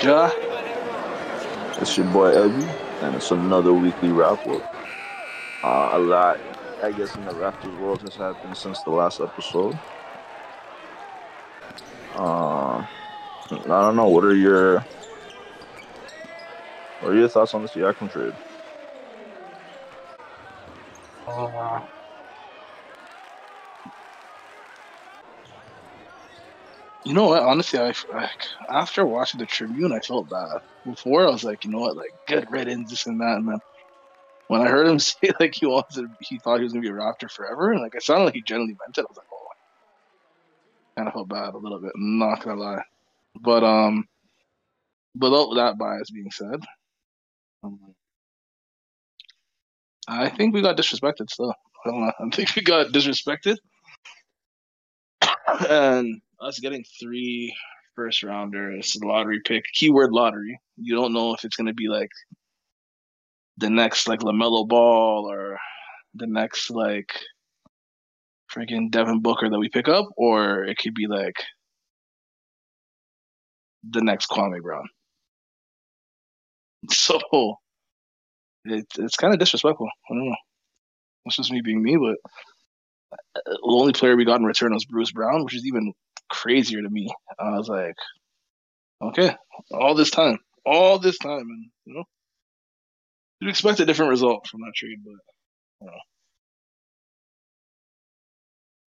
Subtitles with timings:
[0.00, 0.30] Ja.
[1.80, 2.68] It's your boy Ebby,
[3.02, 4.62] and it's another weekly wrap up.
[5.62, 6.38] Uh, a lot,
[6.82, 9.78] I guess, in the Raptors world has happened since the last episode.
[12.14, 12.86] Uh, I
[13.66, 14.08] don't know.
[14.08, 14.80] What are your
[17.00, 18.34] what are your thoughts on the Siakam trade?
[21.26, 21.80] Uh,
[27.06, 27.42] you know what?
[27.44, 27.94] Honestly, I
[28.68, 30.58] after watching the Tribune, I felt bad.
[30.84, 31.96] Before, I was like, you know what?
[31.96, 33.36] Like, good riddance, this and that.
[33.38, 33.58] And then
[34.48, 36.92] when I heard him say like he wanted, he thought he was gonna be a
[36.92, 39.02] Raptor forever, and like it sounded like he genuinely meant it.
[39.02, 39.46] I was like, oh,
[40.96, 41.92] kind of felt bad a little bit.
[41.96, 42.82] Not gonna lie,
[43.40, 44.04] but um,
[45.18, 46.60] without that bias being said,
[47.62, 47.78] um,
[50.08, 51.54] I think we got disrespected still.
[51.84, 52.12] I don't know.
[52.20, 53.56] I think we got disrespected.
[55.68, 57.54] And us getting three
[57.94, 60.58] first rounders, lottery pick, keyword lottery.
[60.76, 62.10] You don't know if it's gonna be like
[63.58, 65.58] the next like Lamelo Ball or
[66.14, 67.10] the next like
[68.54, 71.36] freaking Devin Booker that we pick up, or it could be like
[73.88, 74.88] the next Kwame Brown.
[76.90, 77.18] So
[78.64, 79.88] it, it's kind of disrespectful.
[80.10, 80.36] I don't know.
[81.26, 82.16] It's just me being me, but
[83.34, 85.92] the only player we got in return was Bruce Brown, which is even
[86.28, 87.08] crazier to me.
[87.38, 87.96] I was like,
[89.02, 89.34] okay,
[89.72, 92.04] all this time, all this time, and you know,
[93.40, 95.12] you'd expect a different result from that trade, but
[95.80, 95.98] you know.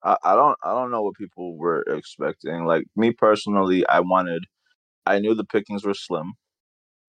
[0.03, 2.66] I, I don't I don't know what people were expecting.
[2.66, 4.44] Like me personally, I wanted
[5.06, 6.34] I knew the pickings were slim.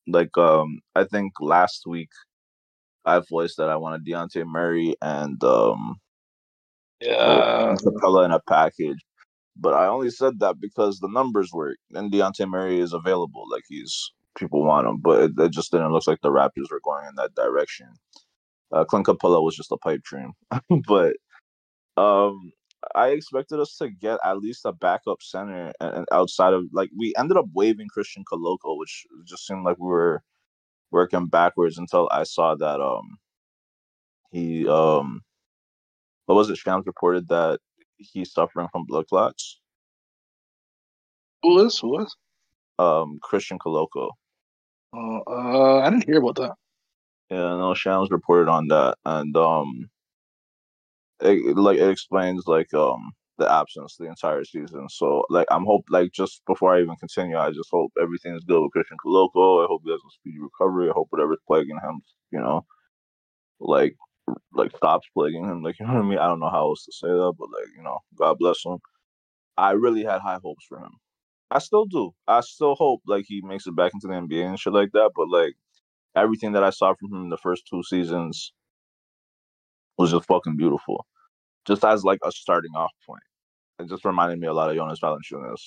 [0.06, 2.10] Like um I think last week
[3.04, 5.96] I voiced that I wanted Dejounte Murray and um
[7.00, 8.98] yeah, Capela in a package.
[9.56, 13.44] But I only said that because the numbers work and Dejounte Murray is available.
[13.50, 16.80] Like he's people want him, but it, it just didn't look like the Raptors were
[16.82, 17.88] going in that direction.
[18.72, 20.32] Uh, Clint Capela was just a pipe dream,
[20.86, 21.16] but
[21.96, 22.52] um,
[22.94, 27.12] I expected us to get at least a backup center and outside of like we
[27.18, 30.22] ended up waiving Christian Koloko, which just seemed like we were
[30.90, 33.18] working backwards until I saw that um
[34.32, 35.22] he um
[36.30, 36.58] what was it?
[36.58, 37.58] Shams reported that
[37.96, 39.58] he's suffering from blood clots.
[41.42, 41.76] Who is?
[41.80, 42.14] Who is?
[42.78, 44.10] Um, Christian Koloko.
[44.94, 46.52] Uh, uh, I didn't hear about that.
[47.30, 49.90] Yeah, no, Shams reported on that, and um,
[51.20, 54.88] it, like it explains like um the absence the entire season.
[54.88, 58.44] So like I'm hope like just before I even continue, I just hope everything is
[58.44, 59.64] good with Christian Koloko.
[59.64, 60.90] I hope he has a speedy recovery.
[60.90, 62.64] I hope whatever's plaguing him, you know,
[63.58, 63.96] like
[64.52, 65.62] like stops plaguing him.
[65.62, 66.18] Like you know what I mean?
[66.18, 68.78] I don't know how else to say that, but like you know, God bless him.
[69.58, 70.92] I really had high hopes for him.
[71.50, 72.12] I still do.
[72.28, 75.12] I still hope like he makes it back into the NBA and shit like that.
[75.16, 75.54] But like
[76.16, 78.52] everything that I saw from him in the first two seasons
[79.98, 81.06] was just fucking beautiful.
[81.66, 83.22] Just as like a starting off point.
[83.80, 85.62] It just reminded me a lot of Jonas Valanciunas.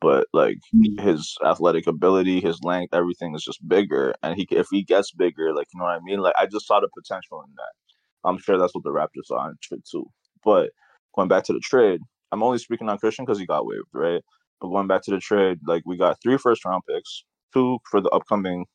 [0.00, 0.98] But like Mm-hmm.
[0.98, 4.14] his athletic ability, his length, everything is just bigger.
[4.22, 6.20] And he if he gets bigger, like you know what I mean?
[6.20, 7.83] Like I just saw the potential in that.
[8.24, 10.06] I'm sure that's what the Raptors are in too.
[10.44, 10.70] But
[11.16, 12.00] going back to the trade,
[12.32, 14.22] I'm only speaking on Christian because he got waived, right?
[14.60, 17.24] But going back to the trade, like we got three first round picks,
[17.54, 18.66] two for the upcoming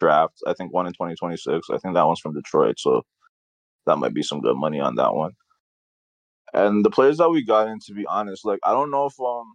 [0.00, 0.34] draft.
[0.46, 1.68] I think one in 2026.
[1.72, 3.02] I think that one's from Detroit, so
[3.86, 5.32] that might be some good money on that one.
[6.54, 9.14] And the players that we got in, to be honest, like I don't know if
[9.20, 9.54] um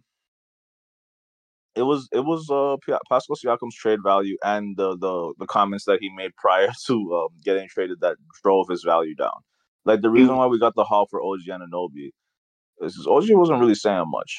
[1.76, 2.76] it was it was uh
[3.08, 7.28] Pascal Siakam's trade value and the the the comments that he made prior to um,
[7.44, 9.40] getting traded that drove his value down.
[9.84, 12.10] Like the reason why we got the haul for OG Anunoby
[12.80, 14.38] is because OG wasn't really saying much.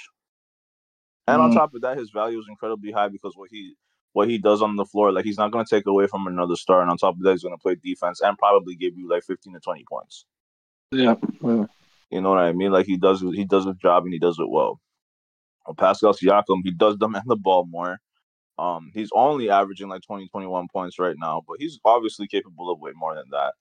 [1.28, 1.56] And on Mm.
[1.56, 3.76] top of that, his value is incredibly high because what he
[4.14, 6.56] what he does on the floor, like he's not going to take away from another
[6.56, 9.08] star, and on top of that, he's going to play defense and probably give you
[9.10, 10.26] like fifteen to twenty points.
[10.92, 11.16] Yeah.
[11.42, 11.66] yeah.
[12.10, 12.72] You know what I mean?
[12.72, 14.80] Like he does he does his job and he does it well.
[15.74, 18.00] Pascal Siakam, he does demand the ball more.
[18.58, 22.80] Um, he's only averaging like 20, 21 points right now, but he's obviously capable of
[22.80, 23.54] way more than that.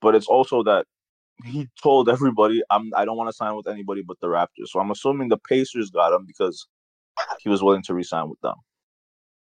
[0.00, 0.86] But it's also that
[1.44, 4.80] he told everybody, "I'm I don't want to sign with anybody but the Raptors." So
[4.80, 6.66] I'm assuming the Pacers got him because
[7.40, 8.54] he was willing to resign with them.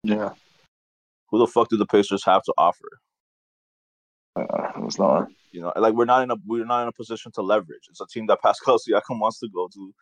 [0.04, 0.32] Yeah.
[1.30, 3.00] Who the fuck do the Pacers have to offer?
[4.36, 5.28] Uh, it was not.
[5.52, 7.88] You know, like we're not in a we're not in a position to leverage.
[7.90, 9.94] It's a team that Pascal Siakam wants to go to.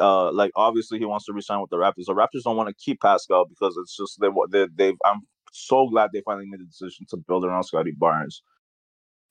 [0.00, 2.06] Uh, like obviously he wants to resign with the Raptors.
[2.06, 4.98] The Raptors don't want to keep Pascal because it's just they they they've.
[5.04, 5.20] I'm
[5.52, 8.42] so glad they finally made the decision to build around Scotty Barnes.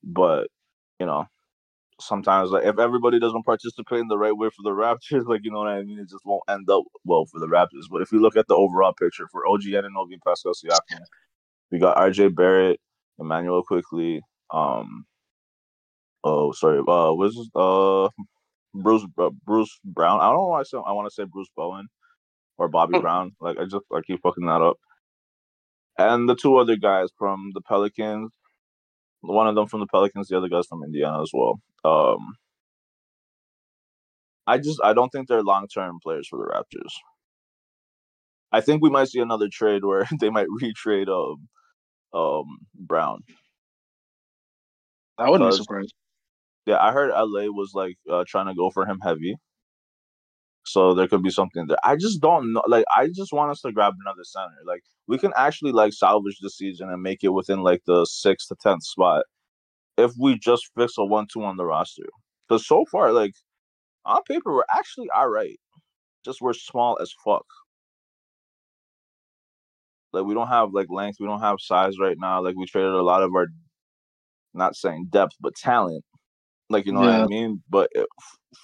[0.03, 0.47] But
[0.99, 1.25] you know,
[1.99, 5.51] sometimes like if everybody doesn't participate in the right way for the Raptors, like you
[5.51, 7.87] know what I mean, it just won't end up well for the Raptors.
[7.89, 11.01] But if you look at the overall picture for OG Anunoby and Pascal Siakam,
[11.71, 12.79] we got RJ Barrett,
[13.19, 14.21] Immanuel Quickley,
[14.53, 15.05] um,
[16.23, 18.09] oh sorry, uh, was uh
[18.73, 20.19] Bruce uh, Bruce Brown?
[20.21, 21.87] I don't know why I, say, I want to say Bruce Bowen
[22.57, 23.01] or Bobby Hmm.
[23.01, 23.31] Brown.
[23.41, 24.77] Like I just I keep fucking that up.
[25.97, 28.31] And the two other guys from the Pelicans,
[29.21, 31.59] one of them from the Pelicans, the other guy's from Indiana as well.
[31.83, 32.35] Um,
[34.47, 36.93] I just I don't think they're long term players for the Raptors.
[38.51, 41.47] I think we might see another trade where they might retrade um
[42.19, 42.45] um
[42.75, 43.19] Brown.
[45.17, 45.93] I wouldn't be Because- surprised.
[46.65, 49.37] Yeah, I heard LA was like uh, trying to go for him heavy.
[50.65, 51.77] So there could be something there.
[51.83, 52.63] I just don't know.
[52.67, 54.55] Like, I just want us to grab another center.
[54.65, 58.49] Like, we can actually like salvage the season and make it within like the sixth
[58.49, 59.25] to tenth spot
[59.97, 62.03] if we just fix a one-two on the roster.
[62.47, 63.33] Because so far, like
[64.05, 65.59] on paper, we're actually all right.
[66.25, 67.45] Just we're small as fuck.
[70.13, 71.17] Like we don't have like length.
[71.19, 72.43] We don't have size right now.
[72.43, 73.47] Like we traded a lot of our,
[74.53, 76.03] not saying depth, but talent.
[76.71, 77.61] Like you know what I mean.
[77.69, 78.07] But eh, it,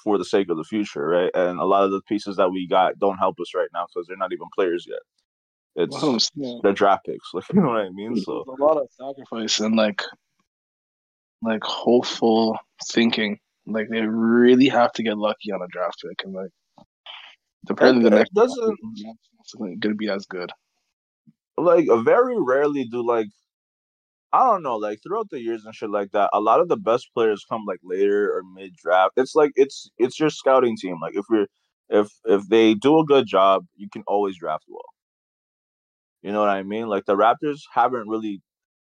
[0.03, 1.31] for the sake of the future, right?
[1.33, 4.07] And a lot of the pieces that we got don't help us right now because
[4.07, 4.99] they're not even players yet.
[5.75, 7.29] It's I'm they're draft picks.
[7.33, 8.15] Like you know what I mean.
[8.17, 10.01] So a lot of sacrifice and like
[11.41, 12.57] like hopeful
[12.91, 13.39] thinking.
[13.65, 16.49] Like they really have to get lucky on a draft pick and like
[17.69, 18.77] apparently the next doesn't
[19.79, 20.51] gonna be as good.
[21.57, 23.27] like very rarely do like
[24.33, 26.77] I don't know, like throughout the years and shit like that, a lot of the
[26.77, 29.13] best players come like later or mid draft.
[29.17, 30.97] It's like it's it's your scouting team.
[31.01, 31.47] Like if you're
[31.89, 34.83] if if they do a good job, you can always draft well.
[36.21, 36.87] You know what I mean?
[36.87, 38.41] Like the Raptors haven't really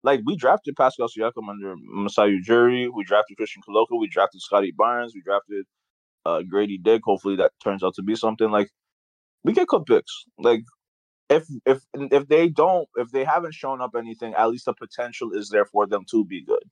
[0.04, 4.74] like we drafted Pascal Siakam under Masai Ujiri, we drafted Christian Koloko, we drafted Scotty
[4.76, 5.66] Barnes, we drafted
[6.26, 7.02] uh Grady Dick.
[7.06, 8.50] Hopefully that turns out to be something.
[8.52, 8.70] Like
[9.44, 10.26] we get good picks.
[10.40, 10.64] Like
[11.30, 15.32] if if if they don't if they haven't shown up anything, at least the potential
[15.34, 16.64] is there for them to be good.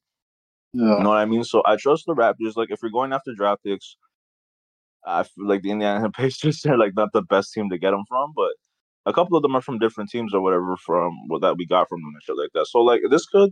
[0.97, 1.43] You know what I mean?
[1.43, 2.55] So I trust the Raptors.
[2.55, 3.95] Like if you're going after draft picks,
[5.05, 8.03] I feel like the Indiana Pacers they're like not the best team to get them
[8.07, 8.51] from, but
[9.05, 11.87] a couple of them are from different teams or whatever from what that we got
[11.87, 12.67] from them and shit like that.
[12.67, 13.51] So like this could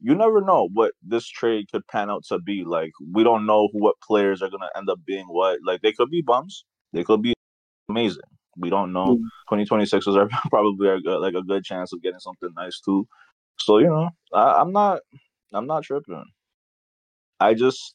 [0.00, 2.64] you never know what this trade could pan out to be.
[2.64, 5.60] Like we don't know what players are gonna end up being what.
[5.64, 6.64] Like they could be bums.
[6.92, 7.34] They could be
[7.88, 8.22] amazing.
[8.58, 9.16] We don't know.
[9.16, 9.22] Mm.
[9.50, 13.06] 2026 is our, probably a, good- like a good chance of getting something nice too.
[13.58, 15.00] So you know, I, I'm not,
[15.52, 16.24] I'm not tripping.
[17.40, 17.94] I just,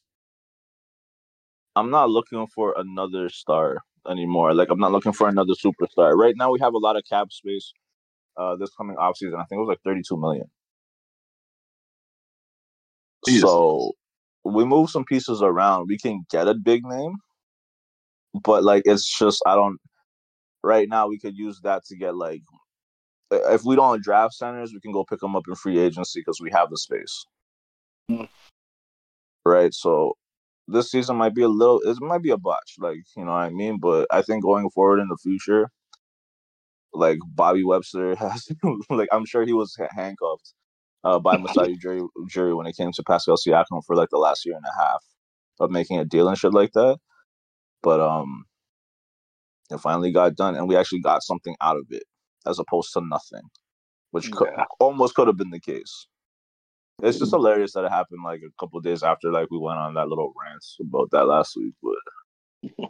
[1.74, 3.78] I'm not looking for another star
[4.08, 4.54] anymore.
[4.54, 6.14] Like I'm not looking for another superstar.
[6.16, 7.72] Right now, we have a lot of cap space.
[8.36, 10.44] Uh, this coming off season, I think it was like 32 million.
[13.26, 13.42] Jesus.
[13.42, 13.92] So
[14.44, 15.86] we move some pieces around.
[15.88, 17.14] We can get a big name,
[18.42, 19.78] but like it's just I don't.
[20.64, 22.42] Right now, we could use that to get like
[23.32, 26.40] if we don't draft centers, we can go pick them up in free agency because
[26.40, 27.24] we have the space.
[28.08, 28.24] Hmm.
[29.44, 29.72] Right.
[29.72, 30.16] So
[30.68, 31.80] this season might be a little.
[31.80, 32.76] It might be a botch.
[32.78, 33.78] Like you know what I mean.
[33.80, 35.68] But I think going forward in the future,
[36.92, 38.48] like Bobby Webster has,
[38.90, 40.54] like I'm sure he was handcuffed
[41.04, 44.44] uh, by Masai Ujiri, Ujiri when it came to Pascal Siakam for like the last
[44.44, 45.04] year and a half
[45.60, 46.98] of making a deal and shit like that.
[47.82, 48.44] But um,
[49.72, 52.04] it finally got done, and we actually got something out of it
[52.46, 53.42] as opposed to nothing,
[54.10, 54.50] which could,
[54.80, 56.06] almost could have been the case.
[57.02, 57.36] It's just mm.
[57.36, 60.08] hilarious that it happened like a couple of days after like we went on that
[60.08, 61.94] little rant about that last week, but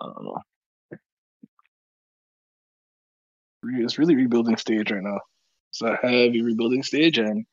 [0.00, 0.40] I don't know.
[3.66, 5.20] It's really rebuilding stage right now.
[5.70, 7.46] It's a heavy rebuilding stage, and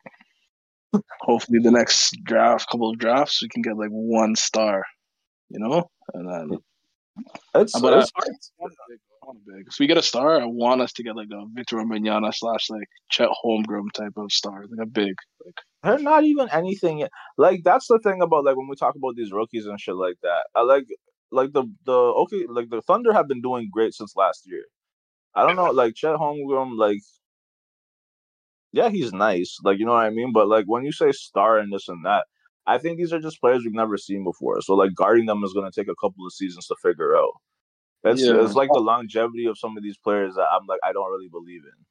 [1.22, 4.84] hopefully the next draft, couple of drafts, we can get like one star,
[5.50, 6.60] you know, and then.
[7.56, 8.24] It's, But I, it's I
[8.60, 9.68] want a big, I want a big.
[9.68, 12.70] If we get a star, I want us to get like a Victor Wembanyama slash
[12.70, 15.16] like Chet Holmgren type of star, like a big.
[15.46, 17.12] Like they're not even anything yet.
[17.38, 20.16] Like that's the thing about like when we talk about these rookies and shit like
[20.24, 20.48] that.
[20.56, 20.86] I like
[21.32, 24.64] like the the okay like the Thunder have been doing great since last year.
[25.36, 27.02] I don't know like Chet Holmgren like
[28.72, 31.58] yeah he's nice like you know what I mean but like when you say star
[31.58, 32.26] and this and that
[32.68, 34.62] I think these are just players we've never seen before.
[34.62, 37.34] So like guarding them is gonna take a couple of seasons to figure out.
[38.04, 38.44] It's Yeah.
[38.44, 41.30] it's like the longevity of some of these players that I'm like I don't really
[41.30, 41.86] believe in.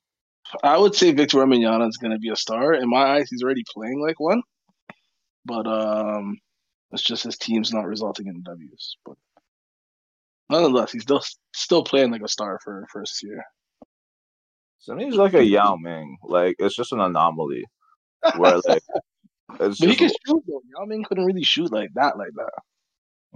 [0.62, 3.28] I would say Victor Wembanyama is going to be a star in my eyes.
[3.30, 4.42] He's already playing like one,
[5.44, 6.38] but um,
[6.90, 8.96] it's just his team's not resulting in W's.
[9.04, 9.16] But
[10.48, 11.22] nonetheless, he's still
[11.54, 13.44] still playing like a star for first year.
[14.80, 16.16] So he's like a Yao Ming.
[16.24, 17.64] Like it's just an anomaly
[18.36, 18.82] where like
[19.58, 20.62] It's but he can shoot though.
[20.76, 22.50] Yao Ming couldn't really shoot like that, like that.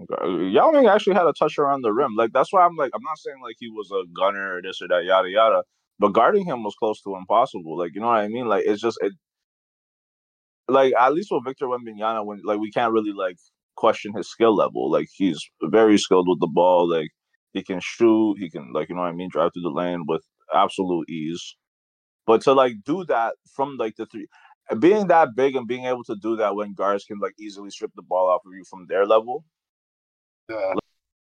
[0.01, 0.49] Okay.
[0.51, 2.15] Yao Ming actually had a touch around the rim.
[2.17, 4.83] Like that's why I'm like I'm not saying like he was a gunner or this
[4.83, 5.63] or that, yada yada.
[5.99, 7.79] But guarding him was close to impossible.
[7.79, 8.49] Like you know what I mean?
[8.49, 9.13] Like it's just it.
[10.69, 13.37] Like at least with Victor Wembanyama, when like we can't really like
[13.77, 14.91] question his skill level.
[14.91, 16.89] Like he's very skilled with the ball.
[16.89, 17.11] Like
[17.53, 18.37] he can shoot.
[18.39, 21.57] He can like you know what I mean, drive through the lane with absolute ease.
[22.27, 24.27] But to like do that from like the three,
[24.79, 27.93] being that big and being able to do that when guards can like easily strip
[27.95, 29.45] the ball off of you from their level.
[30.49, 30.75] Yeah.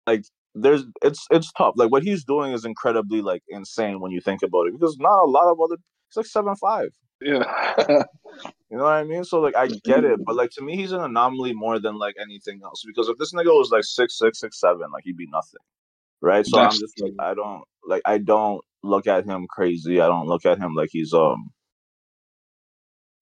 [0.06, 1.74] Like there's it's it's tough.
[1.76, 5.24] Like what he's doing is incredibly like insane when you think about it because not
[5.24, 5.76] a lot of other.
[6.08, 6.90] It's like seven five.
[7.20, 7.44] Yeah.
[7.88, 9.24] you know what I mean?
[9.24, 12.16] So like I get it, but like to me he's an anomaly more than like
[12.20, 12.82] anything else.
[12.86, 15.60] Because if this nigga was like six six six seven, like he'd be nothing.
[16.20, 16.44] Right?
[16.46, 20.00] So That's I'm just like I don't like I don't look at him crazy.
[20.00, 21.50] I don't look at him like he's um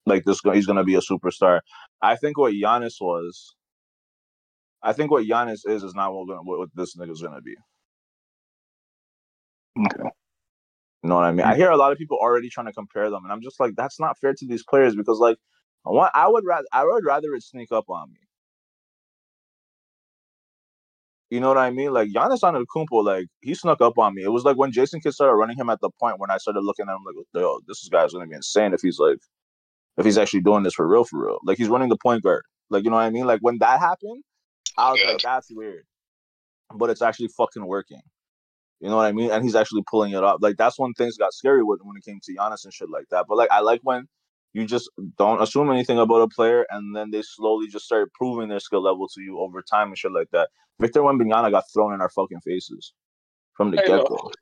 [0.05, 1.61] like this he's gonna be a superstar.
[2.01, 3.55] I think what Giannis was
[4.81, 7.55] I think what Giannis is is not what, what, what this nigga's gonna be.
[9.79, 10.09] Okay.
[11.03, 11.45] You know what I mean?
[11.45, 11.57] I mm.
[11.57, 13.99] hear a lot of people already trying to compare them, and I'm just like, that's
[13.99, 15.37] not fair to these players because, like,
[15.85, 18.19] I want, I would rather, I would rather it sneak up on me.
[21.29, 21.93] You know what I mean?
[21.93, 24.23] Like Giannis Antetokounmpo, like he snuck up on me.
[24.23, 26.61] It was like when Jason Kidd started running him at the point when I started
[26.61, 29.19] looking at him like, yo, this guy's gonna be insane if he's like,
[29.99, 31.39] if he's actually doing this for real, for real.
[31.43, 32.43] Like he's running the point guard.
[32.69, 33.27] Like you know what I mean?
[33.27, 34.23] Like when that happened,
[34.77, 35.11] I was yeah.
[35.11, 35.83] like, that's weird,
[36.73, 38.01] but it's actually fucking working.
[38.79, 39.29] You know what I mean?
[39.29, 40.37] And he's actually pulling it up.
[40.41, 43.07] Like that's when things got scary with when it came to Giannis and shit like
[43.11, 43.25] that.
[43.27, 44.07] But like I like when
[44.53, 48.47] you just don't assume anything about a player and then they slowly just start proving
[48.47, 50.49] their skill level to you over time and shit like that.
[50.79, 52.93] Victor Wembanyama got thrown in our fucking faces
[53.53, 54.31] from the get go.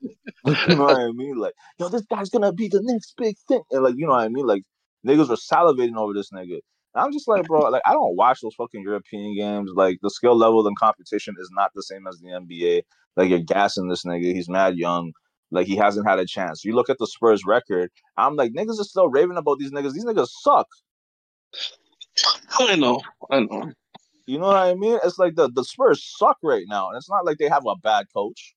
[0.68, 1.36] you know what I mean?
[1.36, 3.62] Like, yo, this guy's gonna be the next big thing.
[3.72, 4.46] And like, you know what I mean?
[4.46, 4.62] Like
[5.06, 6.60] niggas were salivating over this nigga.
[6.94, 9.70] And I'm just like, bro, like I don't watch those fucking European games.
[9.74, 12.82] Like the skill level and competition is not the same as the NBA.
[13.16, 14.34] Like you're gassing this nigga.
[14.34, 15.12] He's mad young.
[15.50, 16.64] Like he hasn't had a chance.
[16.64, 17.90] You look at the Spurs record.
[18.16, 19.92] I'm like, niggas are still raving about these niggas.
[19.92, 20.66] These niggas suck.
[22.58, 23.00] I know.
[23.30, 23.72] I know.
[24.26, 24.98] You know what I mean?
[25.04, 26.88] It's like the, the Spurs suck right now.
[26.88, 28.54] And it's not like they have a bad coach.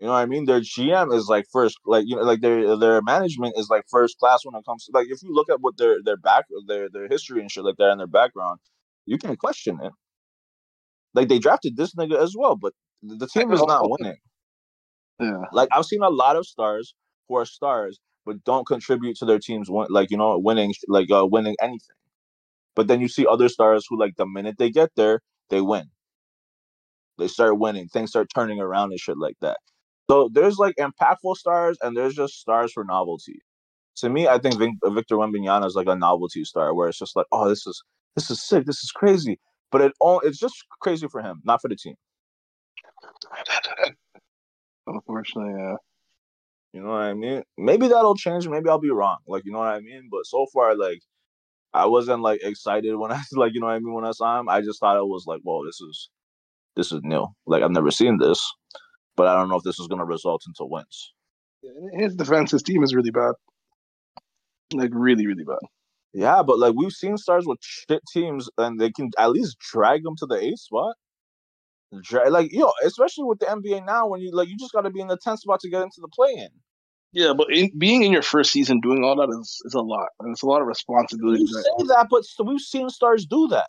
[0.00, 0.44] You know what I mean?
[0.44, 4.18] Their GM is like first, like you know, like their their management is like first
[4.18, 6.88] class when it comes to like if you look at what their their back their
[6.88, 8.60] their history and shit like that and their background,
[9.06, 9.92] you can question it.
[11.14, 14.18] Like they drafted this nigga as well, but the team is not winning.
[15.18, 15.42] Yeah.
[15.52, 16.94] Like I've seen a lot of stars
[17.28, 21.10] who are stars but don't contribute to their teams win, like you know winning like
[21.10, 21.96] uh winning anything.
[22.76, 25.90] But then you see other stars who like the minute they get there, they win.
[27.18, 29.56] They start winning, things start turning around and shit like that.
[30.10, 33.40] So there's like impactful stars and there's just stars for novelty.
[33.96, 37.16] To me, I think uh, Victor Wembanyama is like a novelty star where it's just
[37.16, 37.82] like, oh, this is
[38.16, 39.38] this is sick, this is crazy.
[39.70, 41.94] But it all it's just crazy for him, not for the team.
[44.86, 45.74] Unfortunately, yeah.
[46.72, 47.42] You know what I mean?
[47.58, 48.48] Maybe that'll change.
[48.48, 49.18] Maybe I'll be wrong.
[49.26, 50.08] Like, you know what I mean?
[50.10, 51.00] But so far, like,
[51.74, 54.40] I wasn't like excited when I like, you know what I mean, when I saw
[54.40, 54.48] him.
[54.48, 56.10] I just thought it was like, whoa, this is
[56.76, 57.26] this is new.
[57.46, 58.42] Like I've never seen this
[59.18, 61.12] but I don't know if this is going to result into wins.
[61.62, 63.32] Yeah, his defense, his team is really bad,
[64.72, 65.58] like really, really bad.
[66.14, 70.04] Yeah, but like we've seen stars with shit teams, and they can at least drag
[70.04, 70.94] them to the eighth spot.
[72.02, 74.90] Drag, like yo, especially with the NBA now, when you like you just got to
[74.90, 76.48] be in the tenth spot to get into the play-in.
[77.12, 80.08] Yeah, but in, being in your first season doing all that is, is a lot,
[80.20, 81.40] and it's a lot of responsibility.
[81.40, 83.68] You say that, but we've seen stars do that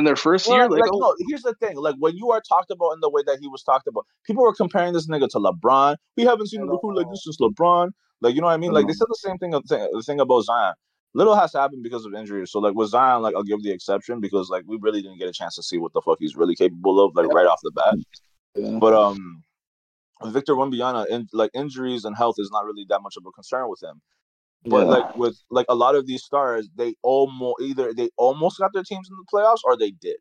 [0.00, 0.68] in their first well, year.
[0.68, 0.98] Like, like, oh.
[0.98, 3.46] no, here's the thing: like when you are talked about in the way that he
[3.46, 5.96] was talked about, people were comparing this nigga to LeBron.
[6.16, 7.90] We haven't seen a recruit like this since LeBron.
[8.20, 8.72] Like you know what I mean?
[8.72, 9.52] Like they said the same thing.
[9.52, 10.74] The thing about Zion.
[11.12, 12.52] Little has to happen because of injuries.
[12.52, 15.28] So like with Zion, like I'll give the exception because like we really didn't get
[15.28, 17.72] a chance to see what the fuck he's really capable of, like right off the
[17.72, 17.94] bat.
[18.54, 18.78] Yeah.
[18.78, 19.42] But um,
[20.26, 23.68] Victor Wembanyama, in, like injuries and health is not really that much of a concern
[23.68, 24.00] with him.
[24.64, 24.92] But yeah.
[24.92, 28.82] like with like a lot of these stars, they almost either they almost got their
[28.82, 30.16] teams in the playoffs or they did.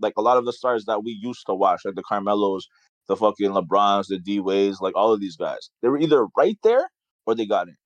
[0.00, 2.66] Like a lot of the stars that we used to watch, like the Carmelos,
[3.06, 6.58] the fucking LeBrons, the D Ways, like all of these guys, they were either right
[6.64, 6.90] there
[7.24, 7.76] or they got in.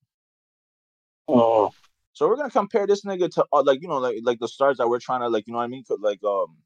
[1.27, 1.71] Oh.
[2.13, 4.77] So we're gonna compare this nigga to uh, like you know like like the stars
[4.77, 6.57] that we're trying to like you know what I mean like um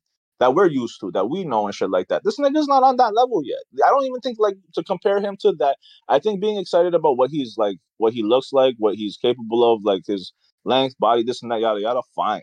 [0.42, 2.24] that we're used to, that we know and shit like that.
[2.24, 3.60] This nigga's not on that level yet.
[3.86, 5.78] I don't even think like to compare him to that.
[6.10, 9.64] I think being excited about what he's like, what he looks like, what he's capable
[9.72, 10.34] of, like his
[10.66, 12.02] length, body, this and that, yada yada.
[12.16, 12.42] Fine,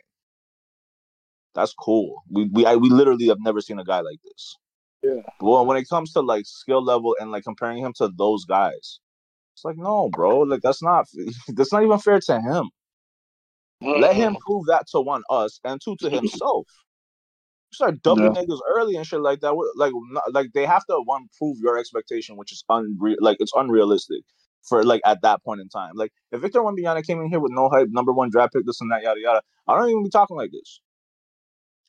[1.57, 2.23] that's cool.
[2.31, 4.57] We we I, we literally have never seen a guy like this.
[5.03, 5.23] Yeah.
[5.41, 9.01] Well, when it comes to like skill level and like comparing him to those guys,
[9.55, 10.43] it's like no, bro.
[10.43, 11.09] Like that's not
[11.49, 12.71] that's not even fair to him.
[13.81, 16.69] Let him prove that to one us and two to himself.
[17.73, 18.43] Start dubbing yeah.
[18.43, 19.55] niggas early and shit like that.
[19.77, 19.93] Like,
[20.31, 23.17] like they have to one prove your expectation, which is unreal.
[23.21, 24.23] Like it's unrealistic
[24.63, 25.93] for like at that point in time.
[25.95, 28.81] Like if Victor Wembanyama came in here with no hype, number one draft pick, this
[28.81, 30.81] and that, yada yada, I don't even be talking like this.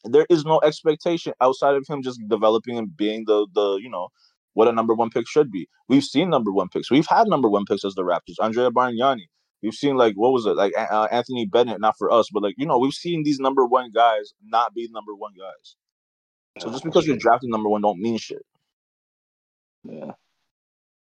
[0.06, 4.10] There is no expectation outside of him just developing and being the the you know
[4.54, 5.68] what a number one pick should be.
[5.88, 6.90] We've seen number one picks.
[6.90, 8.36] We've had number one picks as the Raptors.
[8.42, 9.28] Andrea Bargnani.
[9.62, 12.56] We've seen like what was it like uh, Anthony Bennett, not for us, but like
[12.58, 15.76] you know we've seen these number one guys not be number one guys.
[16.60, 18.46] So just because you're drafting number one don't mean shit.
[19.84, 20.12] Yeah.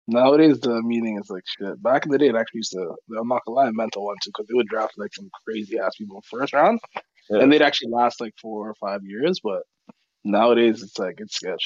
[0.06, 1.82] Nowadays the meaning is like shit.
[1.82, 2.94] Back in the day, it actually used to.
[3.18, 5.96] I'm not gonna lie, mental one too, because they would draft like some crazy ass
[5.96, 6.80] people first round,
[7.28, 7.40] yeah.
[7.40, 9.40] and they'd actually last like four or five years.
[9.44, 9.62] But
[10.24, 11.62] nowadays, it's like it's sketch.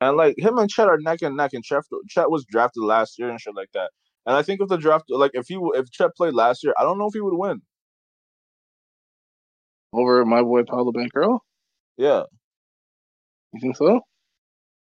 [0.00, 3.16] And like him and Chet are neck and neck, and Chet, Chet was drafted last
[3.18, 3.90] year and shit like that.
[4.26, 6.82] And I think if the draft, like if he if Chet played last year, I
[6.82, 7.62] don't know if he would win.
[9.92, 11.38] Over my boy Paolo Banchero.
[11.96, 12.24] Yeah.
[13.52, 14.00] You think so?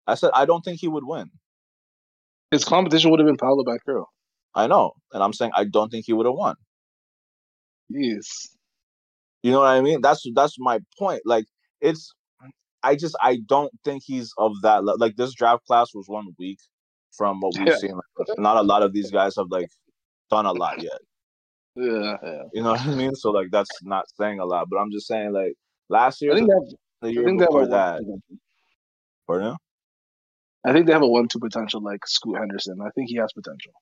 [0.07, 1.29] I said I don't think he would win.
[2.51, 4.05] His competition would have been Paolo Banchero.
[4.55, 6.55] I know, and I'm saying I don't think he would have won.
[7.89, 8.49] Yes.
[9.41, 10.01] You know what I mean?
[10.01, 11.21] That's that's my point.
[11.25, 11.45] Like
[11.81, 12.13] it's,
[12.83, 14.83] I just I don't think he's of that.
[14.85, 16.59] Like this draft class was one week
[17.17, 17.77] from what we've yeah.
[17.77, 17.93] seen.
[17.95, 19.69] Like, not a lot of these guys have like
[20.29, 20.99] done a lot yet.
[21.75, 22.43] Yeah, yeah.
[22.53, 23.15] You know what I mean?
[23.15, 25.53] So like that's not saying a lot, but I'm just saying like
[25.89, 28.01] last year, I think that, the year I think before that.
[29.27, 29.55] Pardon?
[30.65, 32.77] I think they have a one-two potential like Scoot Henderson.
[32.81, 33.73] I think he has potential.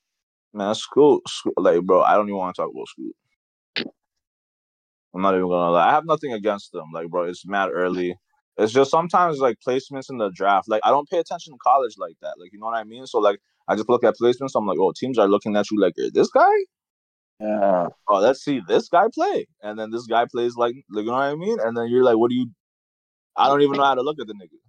[0.54, 3.16] Man, Scoot, Scoot, like bro, I don't even want to talk about Scoot.
[5.14, 5.90] I'm not even gonna lie.
[5.90, 6.86] I have nothing against them.
[6.94, 8.16] Like, bro, it's mad early.
[8.62, 10.70] It's just sometimes like placements in the draft.
[10.70, 12.36] Like, I don't pay attention to college like that.
[12.40, 13.06] Like, you know what I mean?
[13.08, 14.52] So like, I just look at placements.
[14.56, 16.50] I'm like, oh, teams are looking at you like, this guy.
[17.40, 17.88] Yeah.
[18.08, 21.18] Oh, let's see this guy play, and then this guy plays like, like, you know
[21.18, 21.58] what I mean?
[21.60, 22.52] And then you're like, what do you?
[23.36, 24.60] I don't even know how to look at the nigga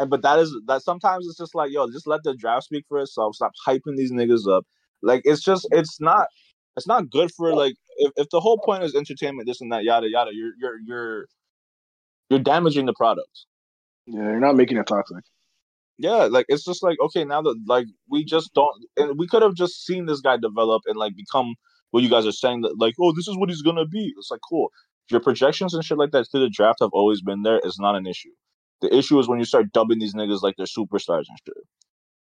[0.00, 2.84] and but that is that sometimes it's just like yo, just let the draft speak
[2.88, 3.36] for itself.
[3.36, 4.66] Stop hyping these niggas up.
[5.02, 6.26] Like it's just it's not
[6.76, 9.84] it's not good for like if, if the whole point is entertainment, this and that,
[9.84, 10.30] yada yada.
[10.32, 11.26] You're you're you're
[12.30, 13.46] you're damaging the product.
[14.06, 15.24] Yeah, you're not making it toxic.
[15.98, 19.42] Yeah, like it's just like okay, now that like we just don't, and we could
[19.42, 21.54] have just seen this guy develop and like become
[21.90, 24.14] what you guys are saying that like oh this is what he's gonna be.
[24.16, 24.70] It's like cool.
[25.10, 27.60] Your projections and shit like that to the draft have always been there.
[27.64, 28.30] It's not an issue.
[28.80, 31.54] The issue is when you start dubbing these niggas like they're superstars and shit.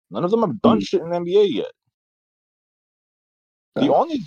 [0.09, 0.87] None of them have done mm.
[0.87, 1.71] shit in the NBA yet.
[3.75, 4.21] The only,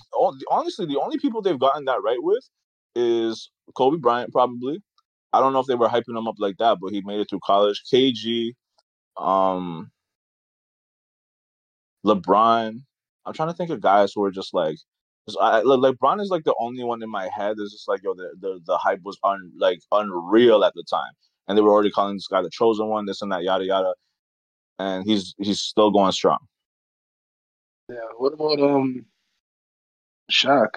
[0.51, 2.49] honestly, the only people they've gotten that right with
[2.95, 4.83] is Kobe Bryant, probably.
[5.33, 7.31] I don't know if they were hyping him up like that, but he made it
[7.31, 7.83] through college.
[7.93, 8.53] KG,
[9.17, 9.91] um,
[12.05, 12.83] LeBron.
[13.25, 14.77] I'm trying to think of guys who are just like,
[15.41, 17.57] I, LeBron is like the only one in my head.
[17.59, 21.13] Is just like yo, the, the the hype was un like unreal at the time
[21.49, 23.95] and they were already calling this guy the chosen one, this and that, yada yada.
[24.79, 26.39] And he's he's still going strong.
[27.89, 27.97] Yeah.
[28.17, 29.05] What about um
[30.31, 30.69] Shaq?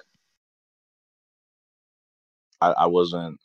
[2.62, 3.40] I, I wasn't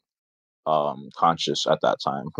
[0.66, 2.26] um conscious at that time.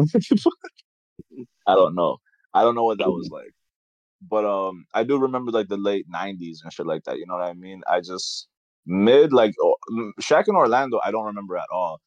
[1.66, 2.18] I don't know.
[2.52, 3.52] I don't know what that was like.
[4.28, 7.18] But um I do remember like the late nineties and shit like that.
[7.18, 7.82] You know what I mean?
[7.88, 8.48] I just
[8.86, 9.76] mid like oh,
[10.20, 12.00] Shaq in Orlando, I don't remember at all.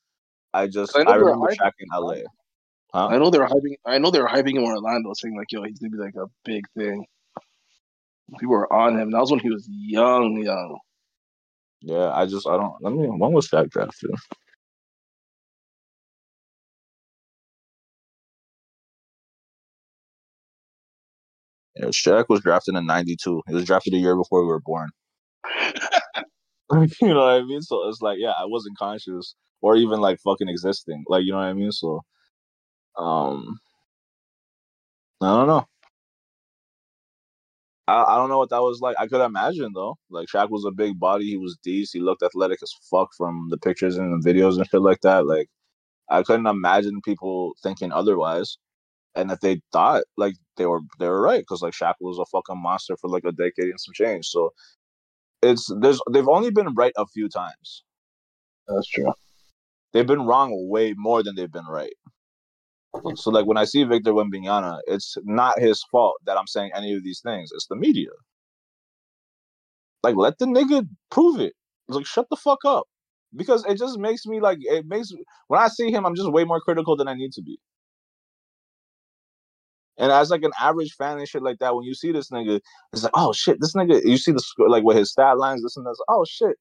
[0.53, 2.21] I just I, I remember Shaq in LA.
[2.93, 3.07] Huh?
[3.07, 3.75] I know they were hyping.
[3.85, 6.15] I know they were hyping him in Orlando, saying like, "Yo, he's gonna be like
[6.15, 7.05] a big thing."
[8.39, 9.09] People were on him.
[9.09, 10.77] That was when he was young, young.
[11.81, 12.75] Yeah, I just I don't.
[12.81, 13.07] Let me.
[13.07, 14.11] When was Shaq drafted?
[21.75, 23.43] Yeah, Shaq was drafted in '92.
[23.47, 24.89] He was drafted a year before we were born.
[27.01, 27.61] you know what I mean?
[27.61, 31.05] So it's like, yeah, I wasn't conscious or even like fucking existing.
[31.07, 31.71] Like, you know what I mean?
[31.71, 32.01] So
[32.97, 33.59] um,
[35.21, 35.65] I don't know.
[37.87, 38.97] I, I don't know what that was like.
[38.99, 39.97] I could imagine though.
[40.09, 41.25] Like Shaq was a big body.
[41.25, 42.01] He was decent.
[42.01, 45.27] He looked athletic as fuck from the pictures and the videos and shit like that.
[45.27, 45.49] Like
[46.09, 48.57] I couldn't imagine people thinking otherwise.
[49.15, 52.25] And if they thought like they were they were right because like Shaq was a
[52.25, 54.27] fucking monster for like a decade and some change.
[54.27, 54.53] So
[55.41, 57.83] it's there's they've only been right a few times.
[58.67, 59.11] That's true.
[59.91, 61.93] They've been wrong way more than they've been right.
[62.95, 63.15] Hmm.
[63.15, 66.93] So like when I see Victor Wembanyama, it's not his fault that I'm saying any
[66.93, 67.51] of these things.
[67.53, 68.09] It's the media.
[70.01, 71.53] Like let the nigga prove it.
[71.87, 72.87] Like shut the fuck up.
[73.35, 75.11] Because it just makes me like it makes
[75.47, 77.59] when I see him, I'm just way more critical than I need to be.
[79.97, 82.61] And as like an average fan and shit like that, when you see this nigga,
[82.93, 84.03] it's like, oh shit, this nigga.
[84.05, 85.97] You see the score, like with his stat lines, this and that.
[86.09, 86.57] Oh shit,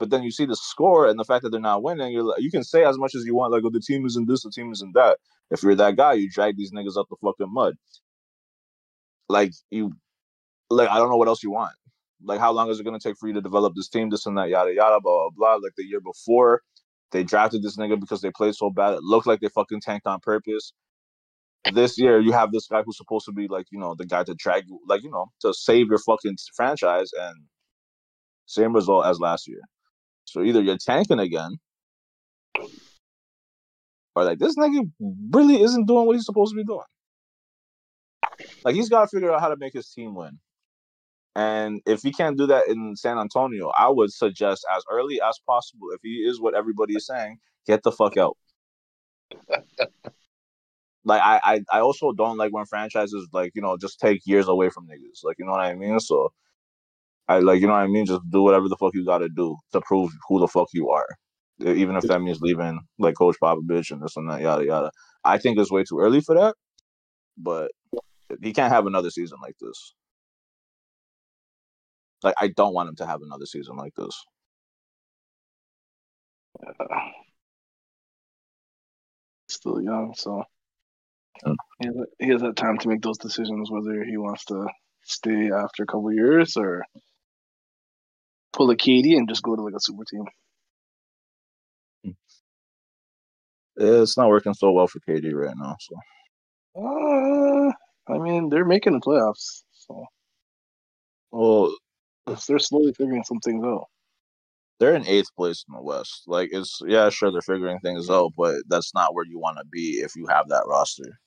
[0.00, 2.12] But then you see the score and the fact that they're not winning.
[2.12, 4.28] You're like, you can say as much as you want, like, "Oh, the team isn't
[4.28, 5.18] this, the team isn't that."
[5.50, 7.74] If you're that guy, you drag these niggas up the fucking mud.
[9.28, 9.92] Like you,
[10.70, 11.72] like I don't know what else you want.
[12.24, 14.10] Like, how long is it gonna take for you to develop this team?
[14.10, 15.54] This and that, yada yada, blah blah blah.
[15.56, 16.62] Like the year before,
[17.12, 18.94] they drafted this nigga because they played so bad.
[18.94, 20.72] It looked like they fucking tanked on purpose.
[21.72, 24.24] This year, you have this guy who's supposed to be like, you know, the guy
[24.24, 27.36] to drag you, like, you know, to save your fucking franchise, and
[28.46, 29.60] same result as last year.
[30.24, 31.58] So either you're tanking again,
[34.16, 34.90] or like this nigga
[35.30, 36.84] really isn't doing what he's supposed to be doing.
[38.64, 40.38] Like he's got to figure out how to make his team win.
[41.36, 45.38] And if he can't do that in San Antonio, I would suggest as early as
[45.46, 48.36] possible, if he is what everybody is saying, get the fuck out.
[51.04, 54.48] Like I, I, I also don't like when franchises like you know just take years
[54.48, 55.24] away from niggas.
[55.24, 55.98] Like you know what I mean.
[56.00, 56.32] So
[57.28, 58.06] I like you know what I mean.
[58.06, 60.90] Just do whatever the fuck you got to do to prove who the fuck you
[60.90, 61.06] are,
[61.60, 64.90] even if that means leaving like Coach Popovich and this and that yada yada.
[65.24, 66.54] I think it's way too early for that,
[67.38, 67.70] but
[68.42, 69.94] he can't have another season like this.
[72.22, 74.22] Like I don't want him to have another season like this.
[76.62, 77.10] Yeah.
[79.48, 80.44] Still young, so
[81.80, 84.66] He, has, he has that time to make those decisions whether he wants to
[85.02, 86.84] stay after a couple years or
[88.52, 90.24] pull a KD and just go to like a super team.
[93.76, 95.76] Yeah, it's not working so well for KD right now.
[95.80, 95.96] So
[96.74, 97.72] Uh,
[98.12, 100.04] I mean, they're making the playoffs, so
[101.32, 101.74] well,
[102.46, 103.86] they're slowly figuring some things out.
[104.78, 106.22] they're in eighth place in the West.
[106.26, 109.64] Like it's yeah, sure they're figuring things out, but that's not where you want to
[109.70, 111.20] be if you have that roster.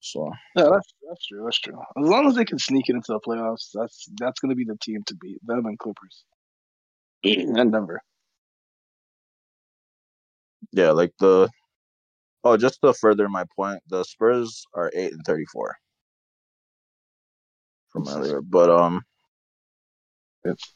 [0.00, 1.44] So Yeah, that's that's true.
[1.44, 1.78] That's true.
[1.98, 4.64] As long as they can sneak it into the playoffs, that's that's going to be
[4.64, 6.24] the team to beat them and Clippers
[7.24, 8.02] and Denver.
[10.72, 11.48] yeah, like the
[12.44, 15.76] oh, just to further my point, the Spurs are eight and thirty four
[17.92, 19.02] from earlier, but um,
[20.44, 20.74] It's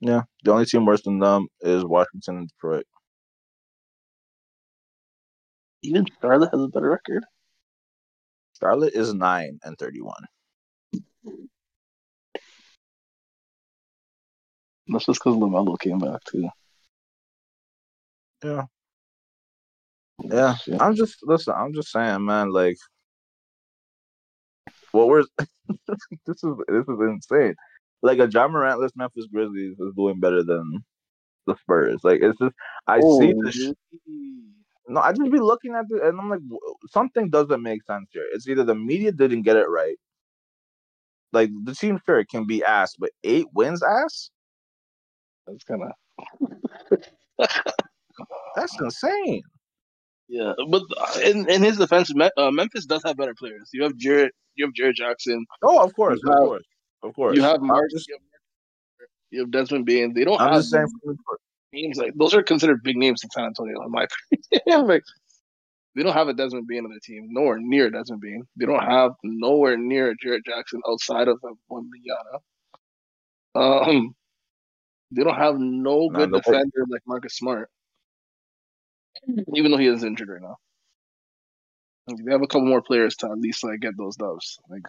[0.00, 2.86] yeah, the only team worse than them is Washington and Detroit.
[5.82, 7.24] even Charlotte has a better record.
[8.60, 10.24] Charlotte is nine and thirty one.
[14.88, 16.48] That's just because Lamelo came back too.
[18.42, 18.64] Yeah.
[20.22, 20.80] Yeah, Shit.
[20.80, 21.54] I'm just listen.
[21.56, 22.50] I'm just saying, man.
[22.50, 22.76] Like,
[24.92, 25.24] what we're
[26.26, 27.54] this is this is insane.
[28.02, 30.84] Like a Ja Morantless Memphis Grizzlies is doing better than
[31.46, 32.00] the Spurs.
[32.02, 32.54] Like it's just
[32.86, 33.72] I see Oh, the sh-
[34.90, 35.00] no.
[35.00, 36.40] I just be looking at it and I'm like,
[36.90, 38.26] something doesn't make sense here.
[38.32, 39.96] It's either the media didn't get it right.
[41.32, 44.30] Like the team sure it can be ass, but eight wins ass.
[45.46, 46.48] That's kind of
[48.56, 49.42] That's insane.
[50.28, 50.52] yeah.
[50.68, 53.70] But uh, in in his defense, uh, Memphis does have better players.
[53.72, 56.64] You have Jared, you have Jaren Jackson, Oh, of course, You of course,
[57.02, 57.36] of course.
[57.36, 57.82] you have have,
[59.30, 60.12] you have Desmond Bane.
[60.14, 60.86] They don't I'm have just saying.
[61.72, 64.06] Names like those are considered big names in San Antonio, in my
[64.52, 64.86] opinion.
[64.88, 65.02] like,
[65.94, 68.42] they don't have a Desmond Bane on their team, nowhere near Desmond Bane.
[68.56, 71.38] They don't have nowhere near Jaren Jackson outside of
[71.70, 72.40] Wembanyama.
[73.88, 74.14] Um,
[75.12, 77.68] they don't have no Nah, good no- defender like Marcus Smart,
[79.54, 80.56] even though he is injured right now.
[82.06, 84.82] Like, They have a couple more players to at least like get those dubs, like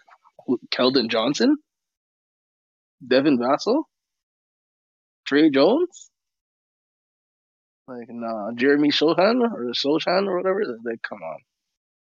[0.47, 1.57] who- Keldon Johnson,
[3.07, 3.83] Devin Vassell,
[5.25, 6.10] Tre Jones.
[7.97, 10.61] Like nah, Jeremy Sohan or Sohan or whatever.
[10.83, 11.39] Like, come on.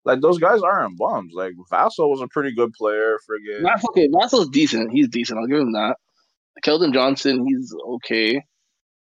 [0.06, 1.34] Like those guys aren't bums.
[1.34, 3.18] Like Vassell was a pretty good player.
[3.30, 4.08] Friggin' That's okay.
[4.08, 4.92] Vassell's decent.
[4.92, 5.40] He's decent.
[5.40, 5.98] I'll give him that.
[6.64, 8.44] Keldon Johnson, he's okay.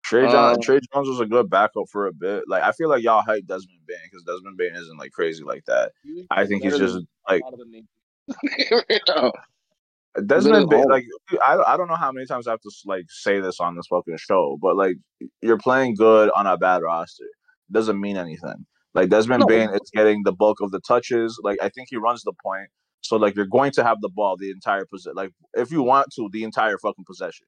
[0.04, 2.44] Trey John, Um, Tre Jones was a good backup for a bit.
[2.48, 5.66] Like I feel like y'all hype Desmond Bane because Desmond Bane isn't like crazy like
[5.66, 5.92] that.
[6.30, 9.02] I think he's just like a lot of the.
[9.10, 9.32] No.
[10.26, 10.86] Desmond Bane.
[10.88, 11.06] Like
[11.46, 13.88] I I don't know how many times I have to like say this on this
[13.88, 14.96] fucking show, but like
[15.42, 17.26] you're playing good on a bad roster
[17.72, 18.66] doesn't mean anything.
[18.94, 19.48] Like Desmond No.
[19.48, 21.40] Bain is getting the bulk of the touches.
[21.44, 22.70] Like I think he runs the point.
[23.02, 25.16] So like you're going to have the ball the entire possession.
[25.16, 27.46] Like if you want to, the entire fucking possession.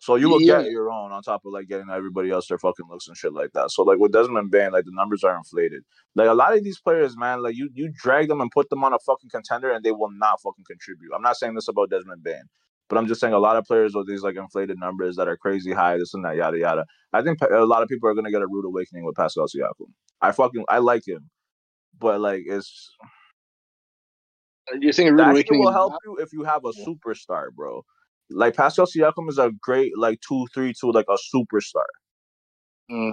[0.00, 0.62] So you will Yeah.
[0.62, 3.32] get your own on top of like getting everybody else their fucking looks and shit
[3.32, 3.70] like that.
[3.70, 5.84] So like with Desmond Bane, like the numbers are inflated.
[6.14, 8.84] Like a lot of these players, man, like you you drag them and put them
[8.84, 11.12] on a fucking contender and they will not fucking contribute.
[11.14, 12.44] I'm not saying this about Desmond Bane,
[12.88, 15.36] but I'm just saying a lot of players with these like inflated numbers that are
[15.36, 16.84] crazy high, this and that, yada yada.
[17.14, 19.88] I think a lot of people are gonna get a rude awakening with Pascal Siakam.
[20.20, 21.30] I fucking I like him,
[21.98, 22.90] but like it's
[24.72, 25.60] uh, You're saying a rude awakening.
[25.60, 27.82] will help you if you have a superstar, bro.
[28.30, 31.84] Like Pascal Siakam is a great like two three two like a superstar.
[32.90, 33.12] Mm.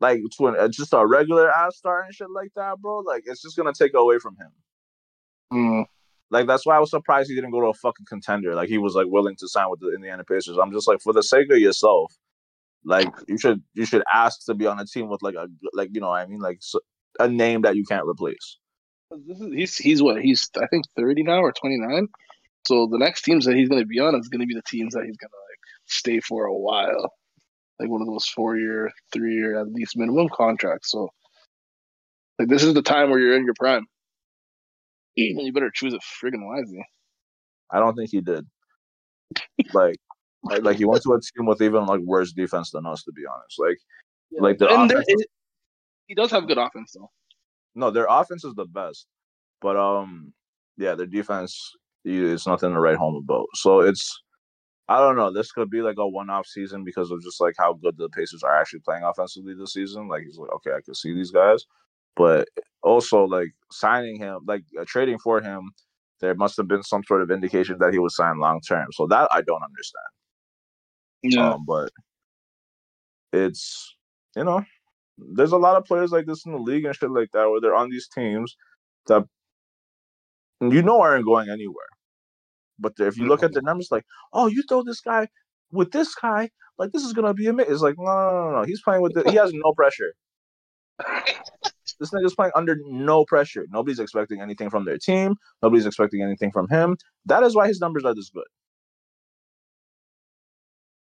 [0.00, 2.98] Like to an, uh, just a regular ass star and shit like that, bro.
[2.98, 4.50] Like it's just gonna take away from him.
[5.52, 5.84] Mm.
[6.30, 8.54] Like that's why I was surprised he didn't go to a fucking contender.
[8.54, 10.58] Like he was like willing to sign with the Indiana Pacers.
[10.60, 12.12] I'm just like for the sake of yourself,
[12.84, 15.90] like you should you should ask to be on a team with like a like
[15.92, 16.60] you know what I mean like
[17.18, 18.58] a name that you can't replace.
[19.26, 22.08] This is he's he's what he's I think thirty now or twenty nine.
[22.66, 24.62] So the next teams that he's going to be on is going to be the
[24.62, 27.12] teams that he's going to like stay for a while,
[27.78, 30.90] like one of those four year, three year at least minimum contracts.
[30.90, 31.10] So
[32.38, 33.86] like this is the time where you're in your prime.
[35.16, 36.84] You better choose it friggin' wisely.
[37.70, 38.44] I don't think he did.
[39.72, 39.96] like,
[40.42, 43.12] like, like he went to a team with even like worse defense than us, to
[43.12, 43.58] be honest.
[43.58, 43.78] Like,
[44.30, 44.42] yeah.
[44.42, 45.24] like the and offense.
[46.06, 47.10] He does have good offense though.
[47.74, 49.06] No, their offense is the best,
[49.60, 50.32] but um,
[50.76, 51.72] yeah, their defense
[52.04, 53.46] is nothing to write home about.
[53.54, 54.22] So it's,
[54.88, 55.32] I don't know.
[55.32, 58.42] This could be like a one-off season because of just like how good the Pacers
[58.42, 60.08] are actually playing offensively this season.
[60.08, 61.64] Like he's like, okay, I can see these guys,
[62.16, 62.48] but
[62.82, 65.70] also like signing him, like uh, trading for him,
[66.20, 68.86] there must have been some sort of indication that he was signed long term.
[68.92, 70.04] So that I don't understand.
[71.22, 71.90] Yeah, um, but
[73.32, 73.96] it's
[74.36, 74.64] you know,
[75.18, 77.60] there's a lot of players like this in the league and shit like that where
[77.60, 78.56] they're on these teams
[79.06, 79.24] that
[80.60, 81.86] you know aren't going anywhere.
[82.78, 85.28] But if you look at the numbers, like, oh, you throw this guy
[85.70, 87.72] with this guy, like this is gonna be a amazing.
[87.72, 88.62] It's like, no, no, no, no.
[88.64, 90.14] He's playing with the, he has no pressure.
[92.00, 93.66] this nigga's playing under no pressure.
[93.70, 95.36] Nobody's expecting anything from their team.
[95.62, 96.96] Nobody's expecting anything from him.
[97.26, 98.44] That is why his numbers are this good.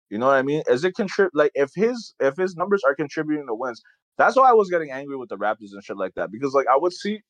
[0.09, 0.61] You know what I mean?
[0.67, 3.81] Is it contribute like if his if his numbers are contributing to wins?
[4.17, 6.67] That's why I was getting angry with the Raptors and shit like that because like
[6.67, 7.21] I would see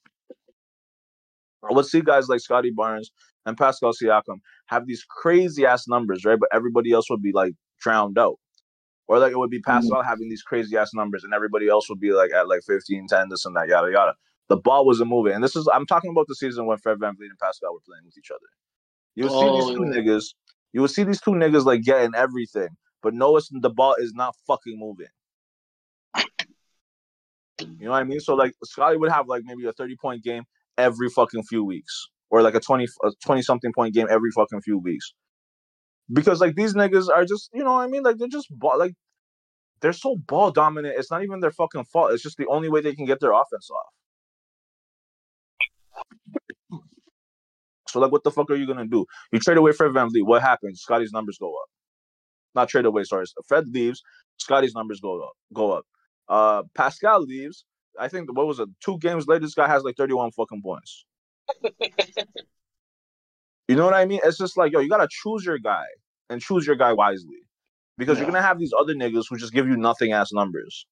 [1.70, 3.12] I would see guys like Scotty Barnes
[3.46, 6.40] and Pascal Siakam have these crazy ass numbers, right?
[6.40, 8.36] But everybody else would be like drowned out.
[9.08, 10.10] Or like it would be Pascal mm-hmm.
[10.10, 13.30] having these crazy ass numbers and everybody else would be like at like 15, 10,
[13.30, 14.14] this and that, yada yada.
[14.50, 15.34] The ball wasn't moving.
[15.34, 18.06] And this is I'm talking about the season when Fred VanVleet and Pascal were playing
[18.06, 18.40] with each other.
[19.16, 20.02] You would oh, see these two yeah.
[20.02, 20.26] niggas,
[20.74, 22.70] you would see these two niggas like getting everything,
[23.04, 25.08] but notice the ball is not fucking moving.
[27.60, 28.20] You know what I mean?
[28.20, 30.44] So like Scotty would have like maybe a 30 point game
[30.78, 32.08] every fucking few weeks.
[32.30, 35.14] Or like a 20 a 20 something point game every fucking few weeks
[36.14, 38.80] because like these niggas are just you know what I mean like they're just ball
[38.80, 38.94] like
[39.82, 40.96] they're so ball dominant.
[40.98, 42.14] It's not even their fucking fault.
[42.14, 43.94] It's just the only way they can get their offense off.
[47.90, 49.06] So like, what the fuck are you gonna do?
[49.32, 50.26] You trade away Fred VanVleet.
[50.26, 50.82] What happens?
[50.82, 51.70] scotty's numbers go up.
[52.56, 53.04] Not trade away.
[53.04, 54.02] Sorry, Fred leaves.
[54.38, 55.34] scotty's numbers go up.
[55.54, 55.86] Go up.
[56.30, 57.66] Uh, Pascal leaves.
[58.00, 58.70] I think what was it?
[58.84, 61.06] Two games later, this guy has like thirty-one fucking points.
[63.68, 64.20] You know what I mean?
[64.24, 65.86] It's just like, yo, you gotta choose your guy
[66.30, 67.38] and choose your guy wisely.
[67.98, 68.24] Because yeah.
[68.24, 70.86] you're gonna have these other niggas who just give you nothing ass numbers.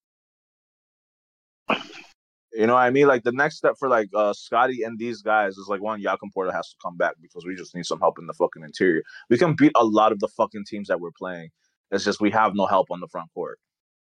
[2.51, 3.07] You know what I mean?
[3.07, 6.29] Like the next step for like uh Scottie and these guys is like one Jakob
[6.35, 9.03] Poeltl has to come back because we just need some help in the fucking interior.
[9.29, 11.49] We can beat a lot of the fucking teams that we're playing.
[11.91, 13.59] It's just we have no help on the front court.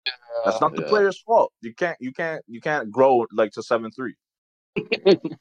[0.06, 0.12] Yeah,
[0.46, 0.90] That's not the yeah.
[0.90, 1.52] player's fault.
[1.62, 4.16] You can't you can't you can't grow like to seven three.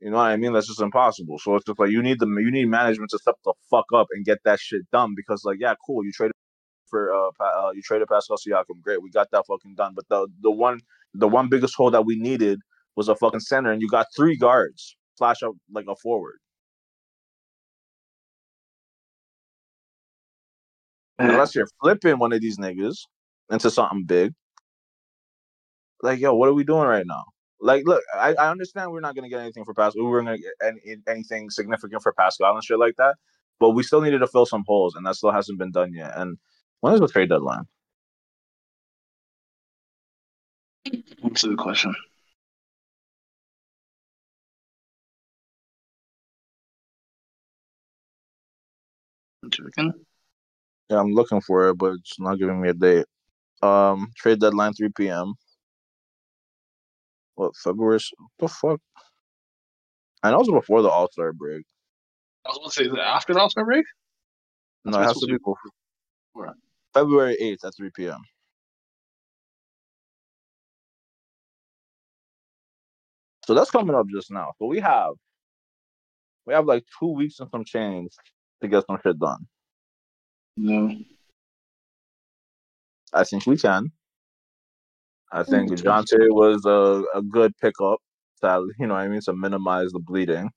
[0.00, 0.52] You know what I mean?
[0.52, 1.38] That's just impossible.
[1.38, 4.08] So it's just like you need the you need management to step the fuck up
[4.12, 6.34] and get that shit done because like yeah, cool, you traded
[6.88, 9.94] for uh, uh you traded Pascal Siakam, great, we got that fucking done.
[9.94, 10.80] But the the one
[11.14, 12.60] the one biggest hole that we needed
[12.94, 16.38] was a fucking center, and you got three guards flash up like a forward.
[21.18, 22.98] Unless you're flipping one of these niggas
[23.50, 24.34] into something big.
[26.02, 27.24] Like, yo, what are we doing right now?
[27.60, 30.04] Like, look, I, I understand we're not going to get anything for Pascal.
[30.04, 33.16] We weren't going to get any, anything significant for Pascal and shit like that.
[33.58, 36.12] But we still needed to fill some holes, and that still hasn't been done yet.
[36.16, 36.36] And
[36.80, 37.64] when is the trade deadline?
[41.22, 41.94] That's a good question.
[50.90, 53.06] Yeah, I'm looking for it, but it's not giving me a date.
[53.62, 55.34] Um, trade deadline 3 p.m
[57.36, 58.00] what February?
[58.18, 58.80] What the fuck?
[60.22, 61.64] And was before the All Star break.
[62.44, 63.84] I was going to say, is it after the All Star break?
[64.84, 65.56] no, it has to be before.
[66.92, 68.20] February eighth at three p.m.
[73.46, 74.52] So that's coming up just now.
[74.58, 75.12] So we have
[76.46, 78.12] we have like two weeks and some change
[78.62, 79.46] to get some shit done.
[80.56, 80.96] No.
[83.16, 83.90] I think we can.
[85.32, 87.98] I mm, think Dejounte was a, a good pickup
[88.42, 90.50] to you know what I mean to minimize the bleeding,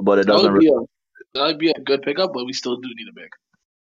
[0.00, 0.52] but it doesn't.
[0.52, 0.86] Really,
[1.34, 3.30] that'd be a good pickup, but we still do need a big.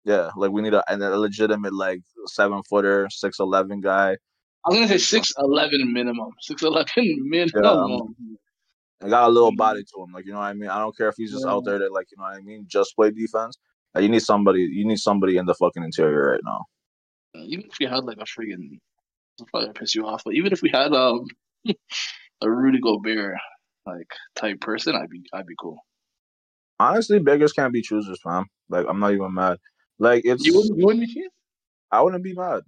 [0.04, 4.18] Yeah, like we need a, a legitimate like seven footer, six eleven guy.
[4.66, 6.32] I was gonna say six eleven minimum.
[6.42, 8.16] Six eleven um, minimum.
[8.20, 8.38] Yeah.
[9.04, 9.58] I got a little mm-hmm.
[9.58, 10.70] body to him, like you know what I mean.
[10.70, 11.52] I don't care if he's just yeah.
[11.52, 11.70] out mm-hmm.
[11.70, 13.58] there to like you know what I mean, just play defense.
[13.94, 14.62] Like, you need somebody.
[14.62, 16.66] You need somebody in the fucking interior right now.
[17.36, 18.80] Even if we had like a friggin',
[19.38, 20.24] it'll probably piss you off.
[20.26, 21.26] But even if we had um
[22.42, 23.38] a Rudy Gobert
[23.86, 25.78] like type person, I'd be I'd be cool.
[26.80, 28.46] Honestly, beggars can't be choosers, fam.
[28.70, 29.58] Like I'm not even mad.
[30.00, 31.28] Like it's you wouldn't, you wouldn't be
[31.92, 32.62] I wouldn't be mad.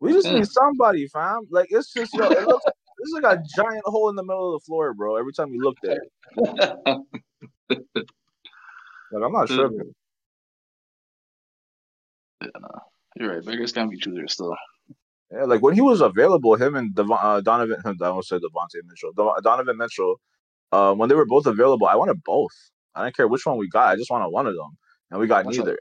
[0.00, 1.42] We just need somebody, fam.
[1.50, 2.64] Like it's just yo, it looks
[2.98, 5.16] this like a giant hole in the middle of the floor, bro.
[5.16, 6.00] Every time you look there.
[6.36, 6.98] like
[9.12, 9.70] I'm not sure.
[12.42, 12.95] Yeah, no.
[13.18, 13.44] You're right.
[13.44, 14.54] Beggars can't be choosers still.
[15.32, 18.82] Yeah, like when he was available, him and Dev- uh, Donovan, I almost said Devontae
[18.86, 20.20] Mitchell, Donovan Mitchell,
[20.72, 22.52] uh, when they were both available, I wanted both.
[22.94, 23.88] I didn't care which one we got.
[23.88, 24.76] I just wanted one of them,
[25.10, 25.74] and we got that's neither.
[25.74, 25.76] A,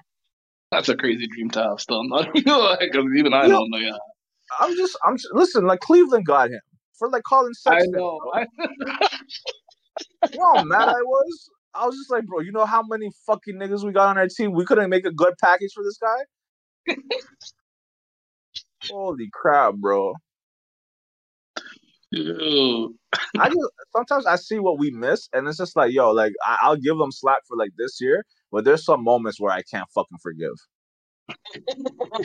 [0.72, 1.80] that's a crazy dream to have.
[1.80, 3.78] Still, not like even I don't know.
[3.78, 3.98] Yeah,
[4.60, 5.66] I'm just, I'm just, listen.
[5.66, 6.62] Like Cleveland got him
[6.98, 7.96] for like Collin Sexton.
[7.96, 8.20] I know.
[10.34, 11.50] You know how mad I was.
[11.74, 14.28] I was just like, bro, you know how many fucking niggas we got on our
[14.28, 14.54] team?
[14.54, 16.18] We couldn't make a good package for this guy.
[18.90, 20.14] Holy crap, bro.
[22.12, 22.96] Ew.
[23.40, 26.70] I just sometimes I see what we miss, and it's just like, yo, like I,
[26.70, 29.90] will give them slack for like this year, but there's some moments where I can't
[29.94, 30.54] fucking forgive.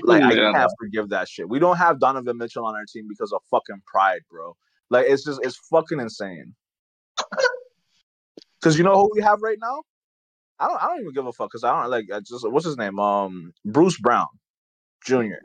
[0.03, 1.49] like I can't forgive that shit.
[1.49, 4.55] We don't have Donovan Mitchell on our team because of fucking pride, bro.
[4.91, 6.55] Like it's just it's fucking insane.
[8.63, 9.83] Cause you know who we have right now?
[10.59, 12.67] I don't I don't even give a fuck because I don't like I just what's
[12.67, 12.99] his name?
[12.99, 14.27] Um Bruce Brown
[15.05, 15.41] Jr.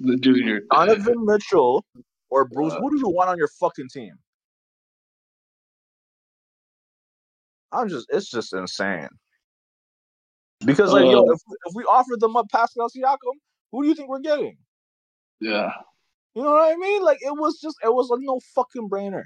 [0.00, 0.60] the junior.
[0.70, 1.84] Donovan Mitchell
[2.30, 4.14] or Bruce, uh, who do you want on your fucking team?
[7.72, 9.08] I'm just, it's just insane.
[10.64, 13.18] Because like, uh, yo, if, if we offered them up Pascal Siakam,
[13.72, 14.56] who do you think we're getting?
[15.40, 15.72] Yeah.
[16.34, 17.02] You know what I mean?
[17.02, 19.24] Like, it was just, it was a no fucking brainer.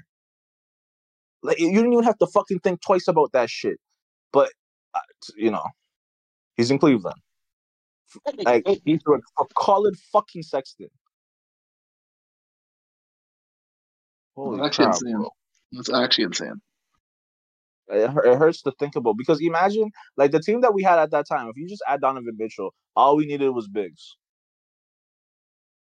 [1.43, 3.77] Like, you didn't even have to fucking think twice about that shit.
[4.31, 4.51] But,
[4.93, 4.99] uh,
[5.35, 5.63] you know,
[6.55, 7.19] he's in Cleveland.
[8.43, 10.89] Like, he's a, a Collin fucking Sexton.
[14.35, 15.13] Holy That's actually insane.
[15.13, 15.29] Bro.
[15.73, 16.61] That's actually insane.
[17.89, 21.11] It, it hurts to think about because imagine like the team that we had at
[21.11, 21.49] that time.
[21.49, 24.15] If you just add Donovan Mitchell, all we needed was bigs.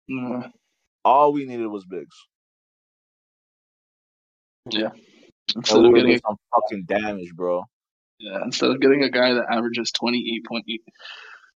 [0.10, 0.50] Mm.
[1.04, 2.16] All we needed was bigs.
[4.70, 4.90] Yeah.
[5.56, 7.64] Instead of getting some fucking damage, bro.
[8.20, 9.92] Yeah, instead of getting a guy that averages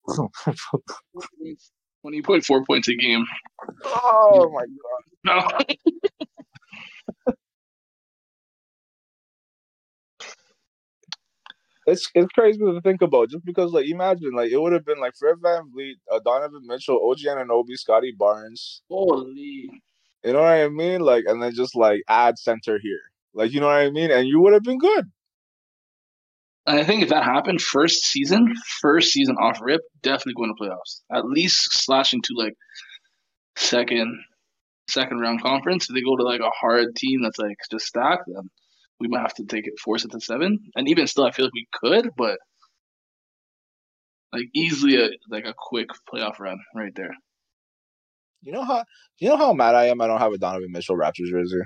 [0.07, 0.31] twenty
[2.23, 2.43] point.
[2.45, 3.23] 20.4 points a game.
[3.85, 4.67] Oh my god.
[5.23, 5.47] No.
[11.87, 14.99] it's it's crazy to think about just because like imagine like it would have been
[14.99, 18.81] like Fred VanVleet, uh, Donovan Mitchell, OG Anunoby, Scotty Barnes.
[18.89, 19.69] Holy.
[20.23, 21.01] You know what I mean?
[21.01, 22.99] Like and then just like add center here.
[23.33, 24.11] Like you know what I mean?
[24.11, 25.11] And you would have been good.
[26.67, 31.01] I think if that happened first season, first season off rip, definitely going to playoffs.
[31.11, 32.53] At least slashing to like
[33.57, 34.15] second
[34.87, 35.89] second round conference.
[35.89, 38.49] If they go to like a hard team that's like just stacked, then
[38.99, 40.59] we might have to take it force it to seven.
[40.75, 42.37] And even still, I feel like we could, but
[44.31, 47.11] like easily a like a quick playoff run right there.
[48.43, 48.83] You know how
[49.19, 50.01] you know how mad I am.
[50.01, 51.61] I don't have a Donovan Mitchell Raptors jersey.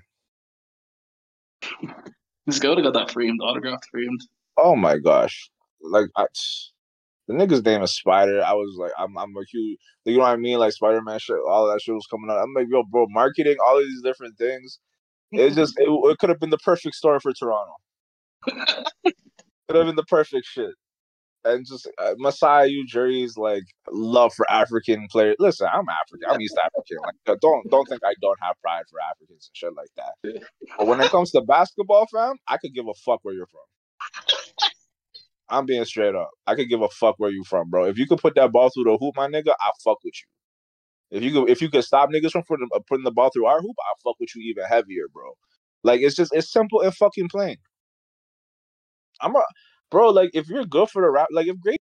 [2.46, 4.22] This guy would have got that framed, autographed, framed.
[4.58, 5.50] Oh my gosh!
[5.82, 6.26] Like I,
[7.28, 8.44] the nigga's name is Spider.
[8.44, 10.60] I was like, I'm, I'm a huge, you know what I mean?
[10.60, 12.42] Like Spider Man shit, all that shit was coming out.
[12.42, 14.80] I'm like, yo, bro, marketing, all of these different things.
[15.32, 17.74] It just it, it could have been the perfect story for Toronto.
[19.68, 20.72] could have been the perfect shit.
[21.44, 25.36] And just uh, Masai Ujiri's like love for African players.
[25.40, 26.28] Listen, I'm African.
[26.30, 26.98] I'm East African.
[27.28, 30.14] Like, don't don't think I don't have pride for Africans and shit like that.
[30.78, 33.62] But when it comes to basketball, fam, I could give a fuck where you're from.
[35.50, 36.32] I'm being straight up.
[36.48, 37.86] I could give a fuck where you from, bro.
[37.86, 41.18] If you could put that ball through the hoop, my nigga, I fuck with you.
[41.18, 43.46] If you could, if you could stop niggas from putting, uh, putting the ball through
[43.46, 45.34] our hoop, I'll fuck with you even heavier, bro.
[45.84, 47.58] Like it's just it's simple and fucking plain.
[49.22, 49.44] I'm a
[49.92, 50.10] bro.
[50.10, 51.78] Like if you're good for the rap, like if Grady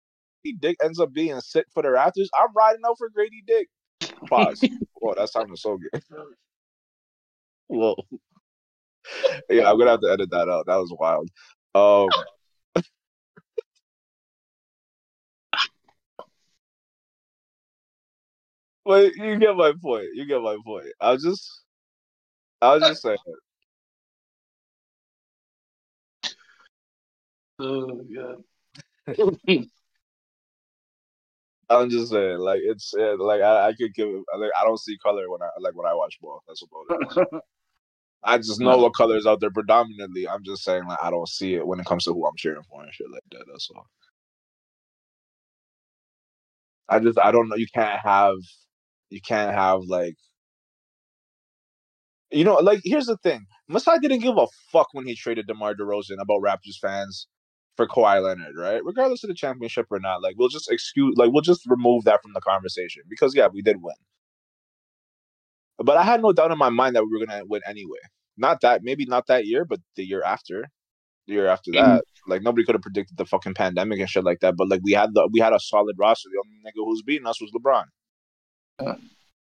[0.58, 3.68] Dick ends up being sick for the Raptors, I'm riding out for Grady Dick.
[4.28, 4.64] Pause.
[4.94, 6.02] Whoa, that sounded so good.
[7.68, 7.96] Whoa.
[9.48, 10.66] yeah, I'm gonna have to edit that out.
[10.66, 11.30] That was wild.
[11.74, 12.08] Um.
[18.84, 20.08] But you get my point.
[20.14, 20.86] You get my point.
[21.00, 21.62] I was just,
[22.60, 23.18] I was just saying.
[27.58, 28.34] Oh yeah.
[31.70, 35.30] I'm just saying, like it's like I, I could give like I don't see color
[35.30, 36.42] when I like when I watch ball.
[36.48, 37.42] That's about it.
[38.24, 38.78] I just know No.
[38.78, 40.28] what colors out there predominantly.
[40.28, 42.62] I'm just saying like I don't see it when it comes to who I'm cheering
[42.68, 43.44] for and shit like that.
[43.50, 43.86] That's all.
[46.88, 47.56] I just I don't know.
[47.56, 48.36] You can't have
[49.10, 50.16] you can't have like
[52.32, 53.46] you know like here's the thing.
[53.68, 57.28] Masai didn't give a fuck when he traded DeMar DeRozan about Raptors fans
[57.76, 58.84] for Kawhi Leonard, right?
[58.84, 62.22] Regardless of the championship or not, like we'll just excuse like we'll just remove that
[62.22, 63.96] from the conversation because yeah, we did win.
[65.78, 67.98] But I had no doubt in my mind that we were gonna win anyway.
[68.36, 70.68] Not that maybe not that year, but the year after.
[71.26, 71.94] The year after mm-hmm.
[71.94, 72.04] that.
[72.26, 74.56] Like nobody could have predicted the fucking pandemic and shit like that.
[74.56, 76.28] But like we had the we had a solid roster.
[76.32, 77.84] The only nigga who was beating us was LeBron.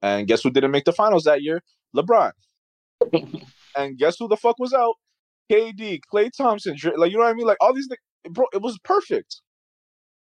[0.03, 1.63] And guess who didn't make the finals that year?
[1.97, 2.33] LeBron.
[3.77, 4.95] and guess who the fuck was out?
[5.51, 7.47] KD, Klay Thompson, Dr- like you know what I mean?
[7.47, 7.89] Like all these,
[8.31, 9.41] bro, it was perfect.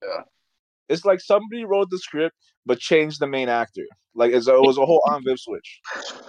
[0.01, 0.21] Yeah.
[0.87, 3.85] It's like somebody wrote the script but changed the main actor.
[4.19, 5.79] Like a, it was a whole on Viv switch.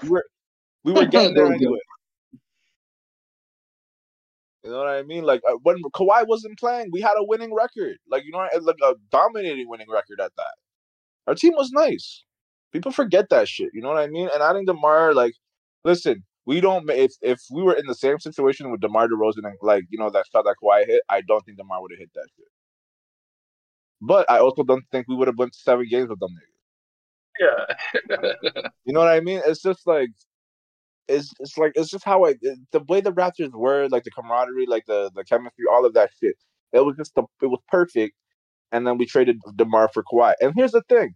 [0.03, 0.25] We were
[0.85, 1.81] we were getting there anyway.
[4.63, 5.25] You know what I mean?
[5.25, 7.97] Like uh, when Kawhi wasn't playing, we had a winning record.
[8.09, 10.55] Like you know, like a dominating winning record at that.
[11.27, 12.25] Our team was nice.
[12.73, 13.71] People forget that shit.
[13.75, 14.29] You know what I mean?
[14.33, 15.33] And adding Demar, like,
[15.85, 16.89] listen, we don't.
[16.91, 20.11] If if we were in the same situation with Demar Derozan and like you know
[20.11, 22.47] that shot that Kawhi hit, I don't think Demar would have hit that shit.
[24.01, 26.60] But I also don't think we would have won seven games with them niggas.
[27.41, 27.67] Yeah.
[28.85, 29.41] You know what I mean?
[29.47, 30.11] It's just like
[31.09, 32.35] it's it's like it's just how I
[32.73, 36.11] the way the Raptors were, like the camaraderie, like the the chemistry, all of that
[36.21, 36.37] shit.
[36.73, 38.15] It was just the, it was perfect.
[38.73, 40.35] And then we traded Demar for Kawhi.
[40.41, 41.15] And here's the thing: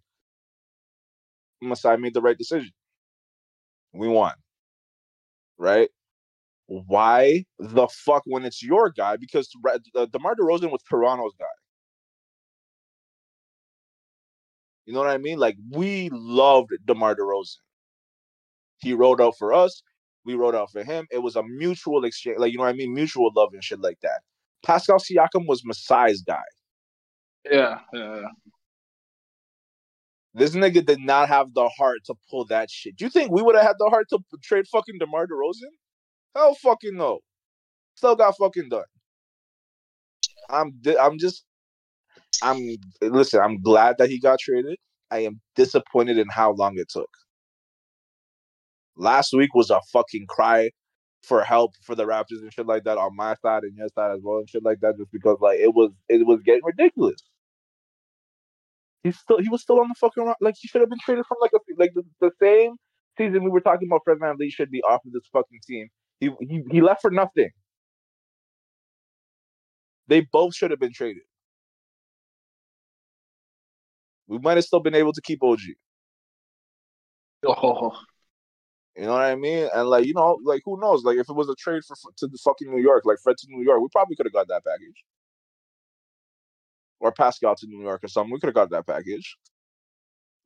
[1.62, 2.70] Masai made the right decision.
[3.92, 4.34] We won,
[5.58, 5.88] right?
[6.66, 9.16] Why the fuck when it's your guy?
[9.16, 9.50] Because
[9.96, 11.46] uh, Demar Derozan was Toronto's guy.
[14.86, 15.38] You know what I mean?
[15.38, 17.56] Like we loved Demar Derozan.
[18.78, 19.82] He rode out for us.
[20.24, 21.06] We rode out for him.
[21.10, 23.80] It was a mutual exchange, like you know what I mean, mutual love and shit
[23.80, 24.20] like that.
[24.64, 26.42] Pascal Siakam was Masai's guy.
[27.50, 27.80] yeah.
[27.92, 28.22] Yeah.
[30.34, 32.96] This nigga did not have the heart to pull that shit.
[32.96, 35.70] Do you think we would have had the heart to trade fucking DeMar DeRozan?
[36.34, 37.20] Hell fucking no.
[37.94, 38.84] Still got fucking done.
[40.50, 41.44] I'm di- I'm just
[42.44, 44.78] I'm listen, I'm glad that he got traded.
[45.10, 47.10] I am disappointed in how long it took.
[48.96, 50.70] Last week was a fucking cry
[51.22, 54.12] for help for the Raptors and shit like that on my side and your side
[54.14, 57.20] as well and shit like that just because like it was it was getting ridiculous.
[59.02, 61.38] He's still he was still on the fucking like he should have been traded from
[61.40, 62.76] like a like the, the same
[63.16, 65.88] season we were talking about Fred VanVleet should be off of this fucking team.
[66.20, 67.50] He he he left for nothing.
[70.08, 71.22] They both should have been traded.
[74.26, 75.60] We might have still been able to keep OG.
[77.46, 77.92] Oh,
[78.96, 79.68] You know what I mean?
[79.74, 81.04] And like you know, like who knows?
[81.04, 83.46] Like if it was a trade for to the fucking New York, like Fred to
[83.50, 85.04] New York, we probably could have got that package.
[87.00, 88.32] Or Pascal to New York or something.
[88.32, 89.36] We could have got that package.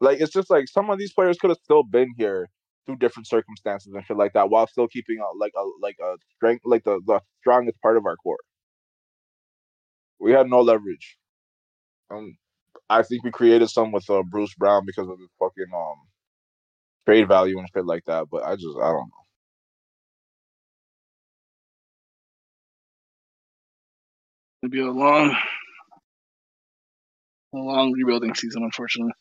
[0.01, 2.49] Like it's just like some of these players could have still been here
[2.87, 6.17] through different circumstances and shit like that, while still keeping a, like a like a
[6.37, 8.39] strength, like the the strongest part of our core.
[10.21, 11.17] We had no leverage.
[12.11, 12.37] Um,
[12.91, 15.97] I think we created some with uh, Bruce Brown because of his fucking um
[17.07, 18.27] trade value and shit like that.
[18.31, 19.25] But I just I don't know.
[24.63, 25.37] it'll be a long,
[27.55, 29.13] a long rebuilding season, unfortunately.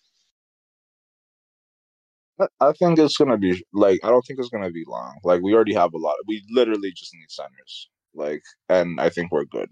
[2.40, 5.20] I- I think it's gonna be like I don't think it's gonna be long.
[5.24, 6.16] Like we already have a lot.
[6.28, 7.90] We literally just need centers.
[8.16, 9.70] Like, and I think we're good.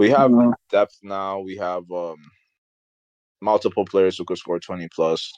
[0.00, 0.54] We have Mhm.
[0.70, 1.40] depth now.
[1.40, 2.18] We have um
[3.42, 5.32] multiple players who could score twenty plus.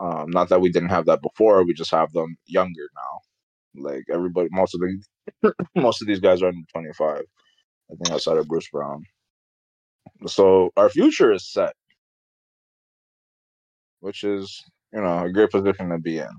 [0.00, 1.64] Um, not that we didn't have that before.
[1.64, 3.82] We just have them younger now.
[3.90, 7.24] Like everybody, most of the most of these guys are under twenty five.
[7.92, 9.04] I think outside of Bruce Brown.
[10.26, 11.74] So our future is set,
[14.00, 14.62] which is
[14.92, 16.30] you know a great position to be in.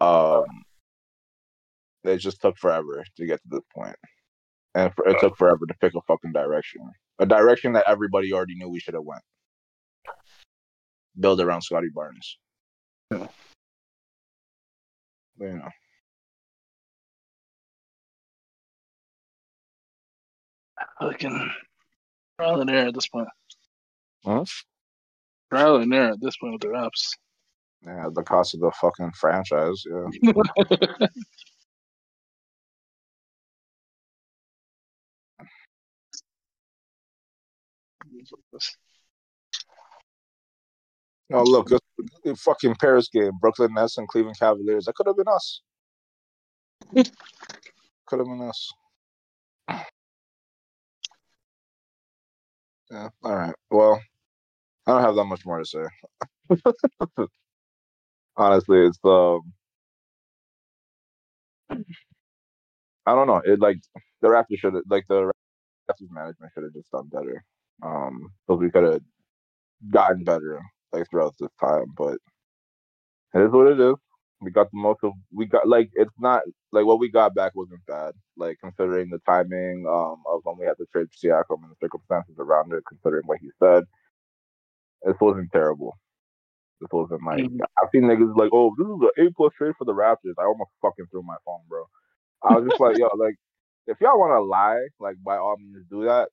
[0.00, 0.44] Um,
[2.04, 3.96] it just took forever to get to this point,
[4.74, 6.80] and for, it uh, took forever to pick a fucking direction,
[7.18, 9.22] a direction that everybody already knew we should have went.
[11.18, 12.38] Build around Scotty Barnes.
[13.12, 13.28] Yeah.
[15.38, 15.68] But, you know,
[21.00, 21.50] Fucking
[22.38, 23.28] trial and error at this point.
[24.24, 24.44] huh?
[25.50, 27.12] Trial and error at this point with the Raps.
[27.86, 29.82] yeah, the cost of the fucking franchise.
[29.88, 30.32] Yeah,
[41.32, 44.84] Oh look, the fucking Paris game, Brooklyn Nets and Cleveland Cavaliers.
[44.84, 45.62] That could have been us.
[48.06, 48.72] could have been us.
[52.90, 53.08] Yeah.
[53.22, 53.54] All right.
[53.70, 54.00] Well,
[54.86, 55.84] I don't have that much more to say.
[58.36, 59.40] Honestly, it's um.
[63.06, 63.42] I don't know.
[63.44, 63.78] It like
[64.20, 65.32] the Raptors should have like the
[65.90, 67.42] Raptors management should have just done better.
[67.82, 69.00] Um, so we could have
[69.90, 70.60] gotten better
[70.92, 72.18] like throughout this time, but
[73.34, 73.94] it is what it is.
[74.40, 77.52] We got the most of we got like it's not like what we got back
[77.54, 78.12] wasn't bad.
[78.36, 82.36] Like considering the timing um of when we had to trade Siakam and the circumstances
[82.38, 83.84] around it, considering what he said,
[85.02, 85.96] this wasn't terrible.
[86.80, 87.60] This wasn't like mm-hmm.
[87.82, 90.34] I've seen niggas like, oh, this is an A plus trade for the Raptors.
[90.38, 91.84] I almost fucking threw my phone, bro.
[92.42, 93.36] I was just like, yo, like
[93.86, 96.28] if y'all want to lie, like by all means do that.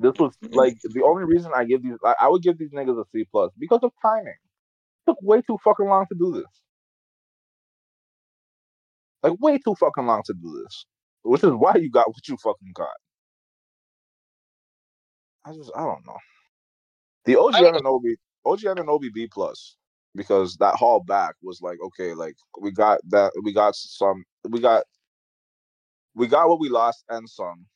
[0.00, 1.98] This was like the only reason I give these.
[2.04, 4.28] I, I would give these niggas a C plus because of timing.
[4.28, 6.62] It took way too fucking long to do this.
[9.22, 10.86] Like way too fucking long to do this,
[11.24, 12.88] which is why you got what you fucking got.
[15.46, 16.18] I just I don't know.
[17.26, 18.14] The OG Anunoby,
[18.46, 19.76] OG Anunoby B plus
[20.16, 24.60] because that haul back was like okay, like we got that we got some we
[24.60, 24.84] got
[26.14, 27.66] we got what we lost and some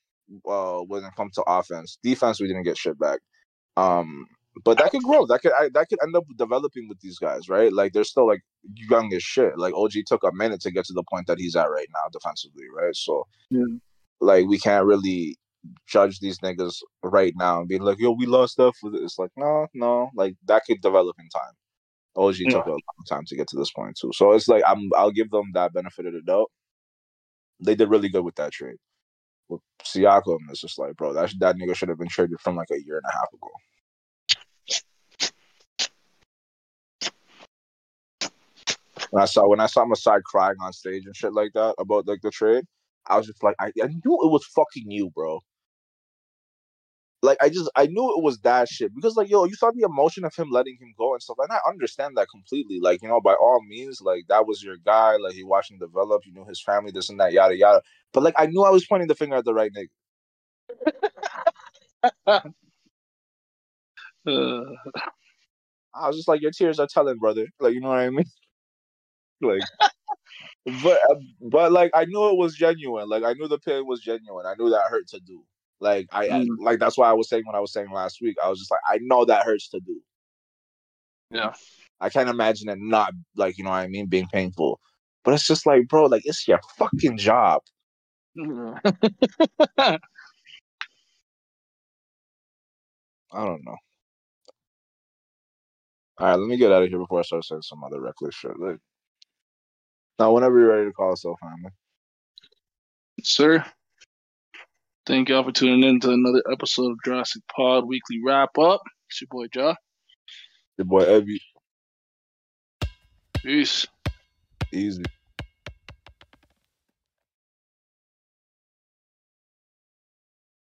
[0.49, 1.99] uh, when it comes to offense.
[2.03, 3.21] Defense, we didn't get shit back.
[3.77, 4.27] Um,
[4.65, 5.27] but that could grow.
[5.27, 7.73] That could I, that could end up developing with these guys, right?
[7.73, 8.43] Like they're still like
[8.75, 9.59] young as shit.
[9.59, 12.09] Like OG took a minute to get to the point that he's at right now
[12.13, 12.95] defensively, right?
[12.95, 13.65] So, yeah.
[14.21, 15.37] like we can't really
[15.87, 19.67] judge these niggas right now and be like, "Yo, we lost stuff." It's like, no,
[19.75, 21.55] no, like that could develop in time.
[22.17, 22.51] OG yeah.
[22.51, 25.11] took a long time to get to this point too, so it's like I'm I'll
[25.11, 26.51] give them that benefit of the doubt.
[27.61, 28.77] They did really good with that trade
[29.49, 32.71] with Siakam, it's just like, bro, that that nigga should have been traded from like
[32.73, 33.51] a year and a half ago.
[39.11, 42.09] When I saw when I saw Masai crying on stage and shit like that about
[42.09, 42.65] like the trade,
[43.07, 45.41] I was just like, I, I knew it was fucking you, bro.
[47.25, 49.85] Like I just I knew it was that shit because like yo, you saw the
[49.85, 52.81] emotion of him letting him go and stuff, and I understand that completely.
[52.81, 55.17] Like you know, by all means, like that was your guy.
[55.17, 56.23] Like he watched him develop.
[56.27, 57.83] You knew his family, this and that, yada yada.
[58.13, 59.89] But like I knew I was pointing the finger at the right nigga.
[65.95, 67.47] I was just like, your tears are telling, brother.
[67.61, 68.27] Like you know what I mean?
[69.41, 69.63] like
[70.85, 73.09] but uh, but like I knew it was genuine.
[73.09, 74.47] Like I knew the pain was genuine.
[74.47, 75.43] I knew that hurt to do.
[75.85, 76.47] Like I, mm.
[76.47, 78.37] I, like that's why I was saying what I was saying last week.
[78.43, 80.01] I was just like, I know that hurts to do.
[81.31, 81.53] Yeah.
[82.01, 84.81] I can't imagine it not like you know what I mean being painful.
[85.25, 87.63] But it's just like, bro, like it's your fucking job.
[88.39, 89.99] I
[93.33, 93.77] don't know.
[96.19, 98.35] All right, let me get out of here before I start saying some other reckless
[98.35, 98.59] shit.
[98.59, 98.79] Like,
[100.19, 101.71] now, whenever you're ready to call us, family.
[103.23, 103.65] Sir.
[105.07, 108.81] Thank y'all for tuning in to another episode of Jurassic Pod Weekly Rap Up.
[109.11, 109.77] It's your boy Jah.
[110.79, 111.41] Your boy Ebby.
[113.43, 113.87] Peace.
[114.73, 115.05] Easy.